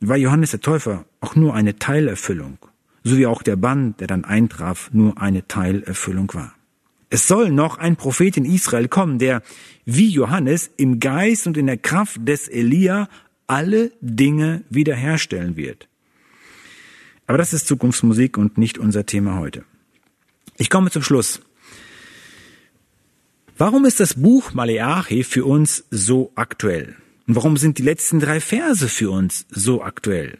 war 0.00 0.16
Johannes 0.16 0.50
der 0.50 0.60
Täufer 0.60 1.04
auch 1.20 1.36
nur 1.36 1.54
eine 1.54 1.78
Teilerfüllung, 1.78 2.58
so 3.04 3.16
wie 3.16 3.26
auch 3.26 3.42
der 3.42 3.56
Bann, 3.56 3.94
der 3.98 4.06
dann 4.06 4.24
eintraf, 4.24 4.90
nur 4.92 5.20
eine 5.20 5.46
Teilerfüllung 5.46 6.32
war. 6.34 6.54
Es 7.10 7.28
soll 7.28 7.50
noch 7.50 7.78
ein 7.78 7.96
Prophet 7.96 8.36
in 8.36 8.44
Israel 8.44 8.88
kommen, 8.88 9.18
der 9.18 9.42
wie 9.84 10.08
Johannes 10.08 10.70
im 10.76 10.98
Geist 10.98 11.46
und 11.46 11.56
in 11.56 11.66
der 11.66 11.78
Kraft 11.78 12.26
des 12.26 12.48
Elia 12.48 13.08
alle 13.46 13.92
Dinge 14.00 14.64
wiederherstellen 14.70 15.56
wird. 15.56 15.88
Aber 17.26 17.38
das 17.38 17.52
ist 17.52 17.68
Zukunftsmusik 17.68 18.38
und 18.38 18.58
nicht 18.58 18.78
unser 18.78 19.06
Thema 19.06 19.38
heute. 19.38 19.64
Ich 20.58 20.70
komme 20.70 20.90
zum 20.90 21.02
Schluss. 21.02 21.40
Warum 23.58 23.84
ist 23.84 24.00
das 24.00 24.14
Buch 24.14 24.52
Maleachi 24.52 25.24
für 25.24 25.44
uns 25.44 25.84
so 25.90 26.32
aktuell? 26.34 26.96
Und 27.26 27.36
warum 27.36 27.56
sind 27.56 27.78
die 27.78 27.82
letzten 27.82 28.20
drei 28.20 28.40
Verse 28.40 28.88
für 28.88 29.10
uns 29.10 29.46
so 29.50 29.82
aktuell? 29.82 30.38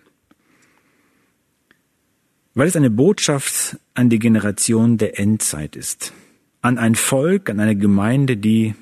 Weil 2.54 2.68
es 2.68 2.76
eine 2.76 2.90
Botschaft 2.90 3.78
an 3.94 4.08
die 4.08 4.18
Generation 4.18 4.98
der 4.98 5.18
Endzeit 5.18 5.76
ist. 5.76 6.12
An 6.62 6.78
ein 6.78 6.94
Volk, 6.94 7.50
an 7.50 7.60
eine 7.60 7.76
Gemeinde, 7.76 8.36
die 8.36 8.74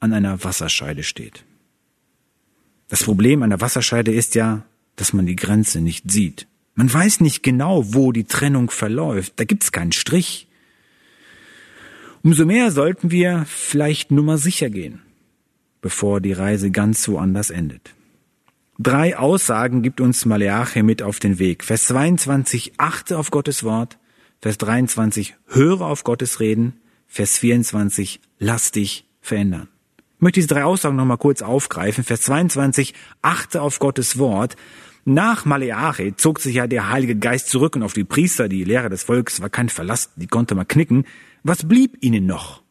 an 0.00 0.12
einer 0.12 0.42
Wasserscheide 0.44 1.02
steht. 1.02 1.44
Das 2.88 3.02
Problem 3.02 3.42
einer 3.42 3.60
Wasserscheide 3.60 4.12
ist 4.12 4.34
ja, 4.34 4.64
dass 4.94 5.12
man 5.12 5.26
die 5.26 5.36
Grenze 5.36 5.80
nicht 5.80 6.10
sieht. 6.10 6.46
Man 6.74 6.92
weiß 6.92 7.20
nicht 7.20 7.42
genau, 7.42 7.94
wo 7.94 8.12
die 8.12 8.24
Trennung 8.24 8.70
verläuft. 8.70 9.34
Da 9.36 9.44
gibt's 9.44 9.72
keinen 9.72 9.92
Strich. 9.92 10.45
Umso 12.26 12.44
mehr 12.44 12.72
sollten 12.72 13.12
wir 13.12 13.44
vielleicht 13.46 14.10
nur 14.10 14.24
mal 14.24 14.36
sicher 14.36 14.68
gehen, 14.68 15.00
bevor 15.80 16.20
die 16.20 16.32
Reise 16.32 16.72
ganz 16.72 17.06
woanders 17.06 17.50
endet. 17.50 17.94
Drei 18.80 19.16
Aussagen 19.16 19.80
gibt 19.80 20.00
uns 20.00 20.24
Maleache 20.24 20.82
mit 20.82 21.02
auf 21.02 21.20
den 21.20 21.38
Weg. 21.38 21.62
Vers 21.62 21.84
22, 21.84 22.72
achte 22.78 23.16
auf 23.16 23.30
Gottes 23.30 23.62
Wort. 23.62 23.98
Vers 24.40 24.58
23, 24.58 25.36
höre 25.46 25.82
auf 25.82 26.02
Gottes 26.02 26.40
Reden. 26.40 26.80
Vers 27.06 27.38
24, 27.38 28.18
lass 28.40 28.72
dich 28.72 29.06
verändern. 29.20 29.68
Ich 30.16 30.22
möchte 30.22 30.40
diese 30.40 30.48
drei 30.48 30.64
Aussagen 30.64 30.96
nochmal 30.96 31.18
kurz 31.18 31.42
aufgreifen. 31.42 32.02
Vers 32.02 32.22
22, 32.22 32.92
achte 33.22 33.62
auf 33.62 33.78
Gottes 33.78 34.18
Wort. 34.18 34.56
Nach 35.04 35.44
Maleache 35.44 36.16
zog 36.16 36.40
sich 36.40 36.56
ja 36.56 36.66
der 36.66 36.90
Heilige 36.90 37.14
Geist 37.14 37.50
zurück 37.50 37.76
und 37.76 37.84
auf 37.84 37.92
die 37.92 38.02
Priester, 38.02 38.48
die 38.48 38.64
Lehrer 38.64 38.88
des 38.88 39.04
Volkes, 39.04 39.40
war 39.40 39.48
kein 39.48 39.68
Verlass, 39.68 40.10
die 40.16 40.26
konnte 40.26 40.56
man 40.56 40.66
knicken. 40.66 41.04
Was 41.48 41.62
blieb 41.68 41.98
ihnen 42.00 42.26
noch? 42.26 42.64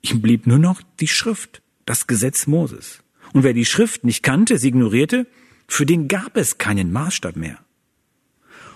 Ihm 0.00 0.22
blieb 0.22 0.46
nur 0.46 0.58
noch 0.58 0.80
die 1.00 1.06
Schrift, 1.06 1.60
das 1.84 2.06
Gesetz 2.06 2.46
Moses. 2.46 3.02
Und 3.34 3.42
wer 3.42 3.52
die 3.52 3.66
Schrift 3.66 4.04
nicht 4.04 4.22
kannte, 4.22 4.56
sie 4.56 4.68
ignorierte, 4.68 5.26
für 5.68 5.84
den 5.84 6.08
gab 6.08 6.38
es 6.38 6.56
keinen 6.56 6.92
Maßstab 6.92 7.36
mehr. 7.36 7.58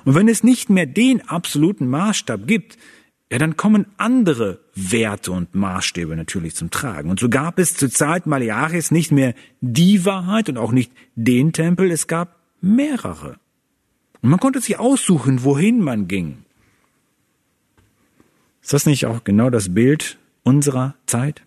Und 0.04 0.14
wenn 0.14 0.28
es 0.28 0.44
nicht 0.44 0.68
mehr 0.68 0.84
den 0.84 1.26
absoluten 1.26 1.88
Maßstab 1.88 2.46
gibt, 2.46 2.76
ja, 3.32 3.38
dann 3.38 3.56
kommen 3.56 3.86
andere 3.96 4.60
Werte 4.74 5.32
und 5.32 5.54
Maßstäbe 5.54 6.14
natürlich 6.14 6.54
zum 6.54 6.70
Tragen. 6.70 7.08
Und 7.08 7.18
so 7.18 7.30
gab 7.30 7.58
es 7.58 7.76
zur 7.76 7.88
Zeit 7.88 8.26
Maleachis 8.26 8.90
nicht 8.90 9.10
mehr 9.10 9.34
die 9.62 10.04
Wahrheit 10.04 10.50
und 10.50 10.58
auch 10.58 10.72
nicht 10.72 10.92
den 11.14 11.54
Tempel, 11.54 11.90
es 11.90 12.08
gab 12.08 12.42
mehrere. 12.60 13.38
Und 14.20 14.28
man 14.28 14.38
konnte 14.38 14.60
sich 14.60 14.78
aussuchen, 14.78 15.44
wohin 15.44 15.80
man 15.80 16.08
ging. 16.08 16.44
Ist 18.66 18.72
das 18.72 18.84
nicht 18.84 19.06
auch 19.06 19.22
genau 19.22 19.48
das 19.48 19.74
Bild 19.74 20.18
unserer 20.42 20.96
Zeit? 21.06 21.42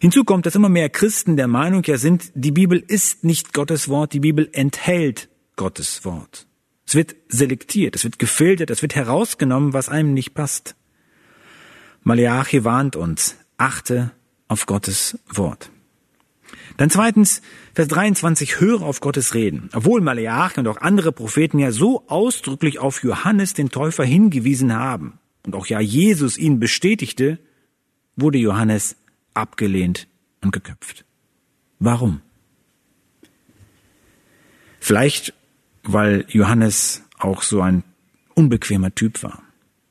Hinzu 0.00 0.22
kommt, 0.22 0.46
dass 0.46 0.54
immer 0.54 0.68
mehr 0.68 0.88
Christen 0.88 1.36
der 1.36 1.48
Meinung 1.48 1.82
ja 1.82 1.98
sind, 1.98 2.30
die 2.36 2.52
Bibel 2.52 2.78
ist 2.78 3.24
nicht 3.24 3.52
Gottes 3.52 3.88
Wort, 3.88 4.12
die 4.12 4.20
Bibel 4.20 4.48
enthält 4.52 5.28
Gottes 5.56 6.04
Wort. 6.04 6.46
Es 6.86 6.94
wird 6.94 7.16
selektiert, 7.26 7.96
es 7.96 8.04
wird 8.04 8.20
gefiltert, 8.20 8.70
es 8.70 8.82
wird 8.82 8.94
herausgenommen, 8.94 9.72
was 9.72 9.88
einem 9.88 10.14
nicht 10.14 10.34
passt. 10.34 10.76
Maleachi 12.04 12.62
warnt 12.62 12.94
uns, 12.94 13.34
achte 13.56 14.12
auf 14.46 14.66
Gottes 14.66 15.18
Wort. 15.26 15.72
Dann 16.80 16.88
zweitens, 16.88 17.42
Vers 17.74 17.88
23, 17.88 18.58
höre 18.58 18.80
auf 18.80 19.02
Gottes 19.02 19.34
Reden. 19.34 19.68
Obwohl 19.74 20.00
Maleachi 20.00 20.60
und 20.60 20.66
auch 20.66 20.78
andere 20.78 21.12
Propheten 21.12 21.58
ja 21.58 21.72
so 21.72 22.08
ausdrücklich 22.08 22.78
auf 22.78 23.04
Johannes 23.04 23.52
den 23.52 23.68
Täufer 23.68 24.02
hingewiesen 24.02 24.72
haben 24.72 25.18
und 25.44 25.54
auch 25.54 25.66
ja 25.66 25.78
Jesus 25.78 26.38
ihn 26.38 26.58
bestätigte, 26.58 27.38
wurde 28.16 28.38
Johannes 28.38 28.96
abgelehnt 29.34 30.08
und 30.40 30.52
geköpft. 30.52 31.04
Warum? 31.80 32.22
Vielleicht 34.80 35.34
weil 35.82 36.24
Johannes 36.28 37.02
auch 37.18 37.42
so 37.42 37.60
ein 37.60 37.84
unbequemer 38.34 38.94
Typ 38.94 39.22
war. 39.22 39.42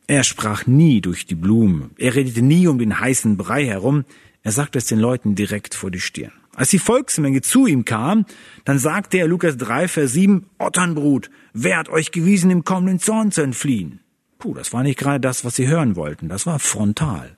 Er 0.07 0.23
sprach 0.23 0.65
nie 0.65 1.01
durch 1.01 1.27
die 1.27 1.35
Blumen, 1.35 1.91
er 1.99 2.15
redete 2.15 2.41
nie 2.41 2.65
um 2.65 2.79
den 2.79 2.99
heißen 2.99 3.37
Brei 3.37 3.67
herum, 3.67 4.05
er 4.41 4.51
sagte 4.51 4.79
es 4.79 4.87
den 4.87 4.97
Leuten 4.97 5.35
direkt 5.35 5.75
vor 5.75 5.91
die 5.91 5.99
Stirn. 5.99 6.31
Als 6.59 6.71
die 6.71 6.79
Volksmenge 6.79 7.39
zu 7.39 7.67
ihm 7.67 7.85
kam, 7.85 8.25
dann 8.65 8.79
sagte 8.79 9.17
er 9.17 9.29
Lukas 9.29 9.55
3, 9.55 9.87
Vers 9.87 10.11
7, 10.11 10.45
Otternbrut, 10.57 11.29
wer 11.53 11.77
hat 11.77 11.87
euch 11.87 12.11
gewiesen, 12.11 12.51
im 12.51 12.65
kommenden 12.65 12.99
Zorn 12.99 13.31
zu 13.31 13.41
entfliehen? 13.41 14.01
Puh, 14.39 14.53
das 14.53 14.73
war 14.73 14.83
nicht 14.83 14.99
gerade 14.99 15.21
das, 15.21 15.45
was 15.45 15.55
sie 15.55 15.69
hören 15.69 15.95
wollten, 15.95 16.27
das 16.27 16.45
war 16.45 16.59
frontal. 16.59 17.37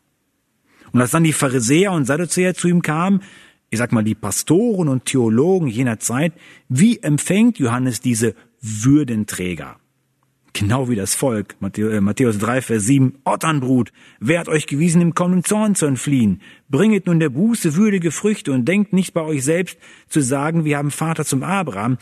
Und 0.91 1.01
als 1.01 1.11
dann 1.11 1.23
die 1.23 1.33
Pharisäer 1.33 1.91
und 1.91 2.05
Sadduzäer 2.05 2.55
zu 2.55 2.67
ihm 2.67 2.81
kamen, 2.81 3.21
ich 3.69 3.77
sag 3.77 3.91
mal, 3.91 4.03
die 4.03 4.15
Pastoren 4.15 4.87
und 4.87 5.05
Theologen 5.05 5.67
jener 5.67 5.99
Zeit, 5.99 6.33
wie 6.67 6.97
empfängt 6.97 7.59
Johannes 7.59 8.01
diese 8.01 8.33
Würdenträger? 8.59 9.75
Genau 10.53 10.89
wie 10.89 10.95
das 10.95 11.13
Volk, 11.13 11.57
äh, 11.77 12.01
Matthäus 12.01 12.39
3, 12.39 12.61
Vers 12.63 12.85
7, 12.85 13.19
Otternbrut, 13.23 13.93
wer 14.19 14.39
hat 14.39 14.49
euch 14.49 14.65
gewiesen, 14.65 14.99
im 14.99 15.13
kommenden 15.13 15.43
Zorn 15.43 15.75
zu 15.75 15.85
entfliehen? 15.85 16.41
Bringet 16.71 17.05
nun 17.05 17.19
der 17.19 17.29
Buße 17.29 17.75
würdige 17.75 18.11
Früchte 18.11 18.53
und 18.53 18.65
denkt 18.65 18.93
nicht 18.93 19.13
bei 19.13 19.21
euch 19.21 19.43
selbst 19.43 19.77
zu 20.07 20.21
sagen, 20.21 20.63
wir 20.63 20.77
haben 20.77 20.89
Vater 20.89 21.25
zum 21.25 21.43
Abraham. 21.43 21.97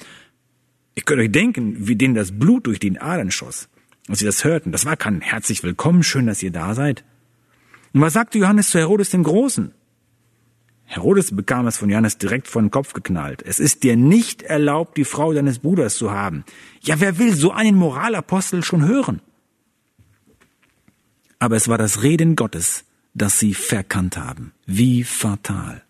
Ihr 0.95 1.03
könnt 1.03 1.21
euch 1.21 1.31
denken, 1.31 1.87
wie 1.87 1.95
denen 1.95 2.13
das 2.13 2.37
Blut 2.37 2.67
durch 2.67 2.79
den 2.79 2.99
Adern 2.99 3.31
schoss. 3.31 3.67
Als 4.07 4.19
sie 4.19 4.25
das 4.25 4.43
hörten, 4.43 4.71
das 4.71 4.85
war 4.85 4.95
kein 4.95 5.21
herzlich 5.21 5.63
willkommen, 5.63 6.03
schön, 6.03 6.27
dass 6.27 6.43
ihr 6.43 6.51
da 6.51 6.75
seid. 6.75 7.03
Und 7.93 8.01
was 8.01 8.13
sagte 8.13 8.37
Johannes 8.37 8.69
zu 8.69 8.79
Herodes 8.79 9.09
dem 9.09 9.23
Großen? 9.23 9.71
Herodes 10.85 11.35
bekam 11.35 11.67
es 11.67 11.77
von 11.77 11.89
Johannes 11.89 12.17
direkt 12.17 12.47
vor 12.47 12.61
den 12.61 12.71
Kopf 12.71 12.93
geknallt. 12.93 13.43
Es 13.43 13.59
ist 13.59 13.83
dir 13.83 13.95
nicht 13.95 14.41
erlaubt, 14.41 14.97
die 14.97 15.05
Frau 15.05 15.33
deines 15.33 15.59
Bruders 15.59 15.95
zu 15.95 16.11
haben. 16.11 16.43
Ja, 16.81 16.99
wer 16.99 17.19
will 17.19 17.33
so 17.33 17.51
einen 17.51 17.75
Moralapostel 17.75 18.63
schon 18.63 18.87
hören? 18.87 19.21
Aber 21.37 21.55
es 21.55 21.67
war 21.67 21.77
das 21.77 22.01
Reden 22.01 22.35
Gottes, 22.35 22.85
das 23.13 23.39
sie 23.39 23.53
verkannt 23.53 24.17
haben. 24.17 24.53
Wie 24.65 25.03
fatal. 25.03 25.83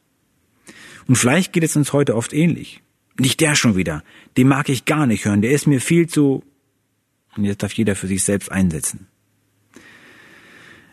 Und 1.07 1.15
vielleicht 1.15 1.53
geht 1.53 1.63
es 1.63 1.75
uns 1.75 1.93
heute 1.93 2.15
oft 2.15 2.33
ähnlich. 2.33 2.81
Nicht 3.17 3.41
der 3.41 3.55
schon 3.55 3.75
wieder. 3.75 4.03
Den 4.37 4.47
mag 4.47 4.69
ich 4.69 4.85
gar 4.85 5.05
nicht 5.05 5.25
hören. 5.25 5.41
Der 5.41 5.51
ist 5.51 5.67
mir 5.67 5.81
viel 5.81 6.07
zu... 6.07 6.43
Und 7.35 7.45
jetzt 7.45 7.63
darf 7.63 7.73
jeder 7.73 7.95
für 7.95 8.07
sich 8.07 8.23
selbst 8.23 8.51
einsetzen. 8.51 9.07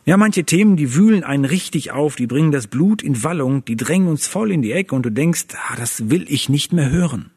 Ja, 0.05 0.17
manche 0.17 0.45
Themen, 0.45 0.77
die 0.77 0.95
wühlen 0.95 1.25
einen 1.25 1.45
richtig 1.45 1.91
auf, 1.91 2.15
die 2.15 2.29
bringen 2.29 2.53
das 2.53 2.69
Blut 2.69 3.03
in 3.03 3.25
Wallung, 3.25 3.65
die 3.65 3.77
drängen 3.77 4.07
uns 4.07 4.29
voll 4.29 4.53
in 4.53 4.63
die 4.63 4.71
Ecke 4.71 4.95
und 4.95 5.03
du 5.03 5.11
denkst, 5.11 5.47
ah, 5.69 5.75
das 5.77 6.11
will 6.11 6.25
ich 6.29 6.49
nicht 6.49 6.73
mehr 6.73 6.91
hören. 6.91 7.33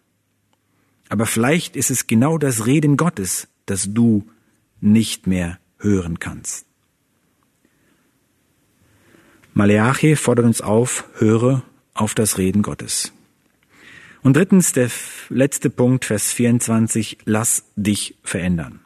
Aber 1.09 1.25
vielleicht 1.25 1.75
ist 1.75 1.89
es 1.89 2.05
genau 2.05 2.37
das 2.37 2.67
Reden 2.67 2.95
Gottes, 2.95 3.47
das 3.65 3.91
du 3.91 4.27
nicht 4.79 5.25
mehr 5.25 5.59
hören 5.79 6.19
kannst. 6.19 6.68
Maleachi 9.59 10.15
fordert 10.15 10.45
uns 10.45 10.61
auf, 10.61 11.03
höre 11.17 11.63
auf 11.93 12.15
das 12.15 12.37
Reden 12.37 12.61
Gottes. 12.61 13.11
Und 14.21 14.37
drittens, 14.37 14.71
der 14.71 14.89
letzte 15.27 15.69
Punkt, 15.69 16.05
Vers 16.05 16.31
24, 16.31 17.17
lass 17.25 17.65
dich 17.75 18.15
verändern. 18.23 18.79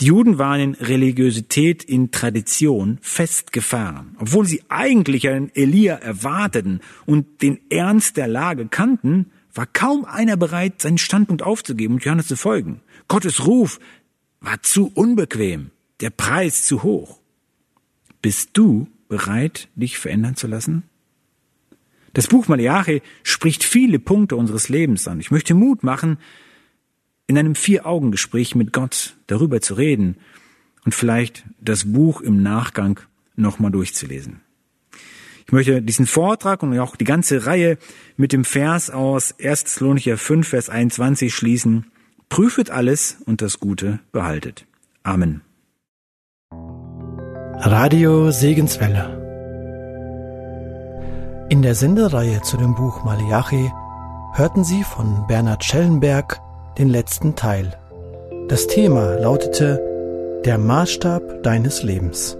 Die 0.00 0.04
Juden 0.04 0.36
waren 0.36 0.60
in 0.60 0.74
Religiosität, 0.74 1.84
in 1.84 2.10
Tradition 2.10 2.98
festgefahren. 3.00 4.14
Obwohl 4.18 4.44
sie 4.44 4.62
eigentlich 4.68 5.26
einen 5.26 5.50
Elia 5.54 5.94
erwarteten 5.94 6.80
und 7.06 7.40
den 7.40 7.58
Ernst 7.70 8.18
der 8.18 8.28
Lage 8.28 8.68
kannten, 8.68 9.30
war 9.54 9.64
kaum 9.64 10.04
einer 10.04 10.36
bereit, 10.36 10.82
seinen 10.82 10.98
Standpunkt 10.98 11.42
aufzugeben 11.42 11.94
und 11.94 12.04
Johannes 12.04 12.26
zu 12.26 12.36
folgen. 12.36 12.82
Gottes 13.08 13.46
Ruf 13.46 13.80
war 14.42 14.62
zu 14.62 14.92
unbequem, 14.94 15.70
der 16.02 16.10
Preis 16.10 16.66
zu 16.66 16.82
hoch. 16.82 17.20
Bist 18.20 18.50
du 18.52 18.86
bereit, 19.08 19.68
dich 19.74 19.98
verändern 19.98 20.36
zu 20.36 20.46
lassen? 20.46 20.84
Das 22.14 22.26
Buch 22.26 22.48
Malachi 22.48 23.02
spricht 23.22 23.64
viele 23.64 23.98
Punkte 23.98 24.36
unseres 24.36 24.68
Lebens 24.68 25.06
an. 25.06 25.20
Ich 25.20 25.30
möchte 25.30 25.54
Mut 25.54 25.82
machen, 25.82 26.18
in 27.26 27.38
einem 27.38 27.54
Vier-Augen-Gespräch 27.54 28.54
mit 28.54 28.72
Gott 28.72 29.16
darüber 29.26 29.60
zu 29.60 29.74
reden 29.74 30.16
und 30.84 30.94
vielleicht 30.94 31.44
das 31.60 31.92
Buch 31.92 32.22
im 32.22 32.42
Nachgang 32.42 32.98
nochmal 33.36 33.70
durchzulesen. 33.70 34.40
Ich 35.46 35.52
möchte 35.52 35.80
diesen 35.80 36.06
Vortrag 36.06 36.62
und 36.62 36.78
auch 36.78 36.96
die 36.96 37.04
ganze 37.04 37.46
Reihe 37.46 37.78
mit 38.16 38.32
dem 38.32 38.44
Vers 38.44 38.90
aus 38.90 39.34
1. 39.38 39.64
Thessalonicher 39.64 40.18
5, 40.18 40.46
Vers 40.46 40.68
21 40.68 41.34
schließen. 41.34 41.86
Prüfet 42.28 42.70
alles 42.70 43.18
und 43.24 43.40
das 43.40 43.58
Gute 43.58 44.00
behaltet. 44.12 44.66
Amen. 45.02 45.40
Radio 47.60 48.30
Segenswelle. 48.30 49.18
In 51.48 51.60
der 51.60 51.74
Sendereihe 51.74 52.40
zu 52.42 52.56
dem 52.56 52.76
Buch 52.76 53.02
Malachi 53.02 53.72
hörten 54.34 54.62
Sie 54.62 54.84
von 54.84 55.26
Bernhard 55.26 55.64
Schellenberg 55.64 56.40
den 56.78 56.88
letzten 56.88 57.34
Teil. 57.34 57.76
Das 58.48 58.68
Thema 58.68 59.16
lautete 59.16 59.82
Der 60.44 60.56
Maßstab 60.56 61.42
deines 61.42 61.82
Lebens. 61.82 62.38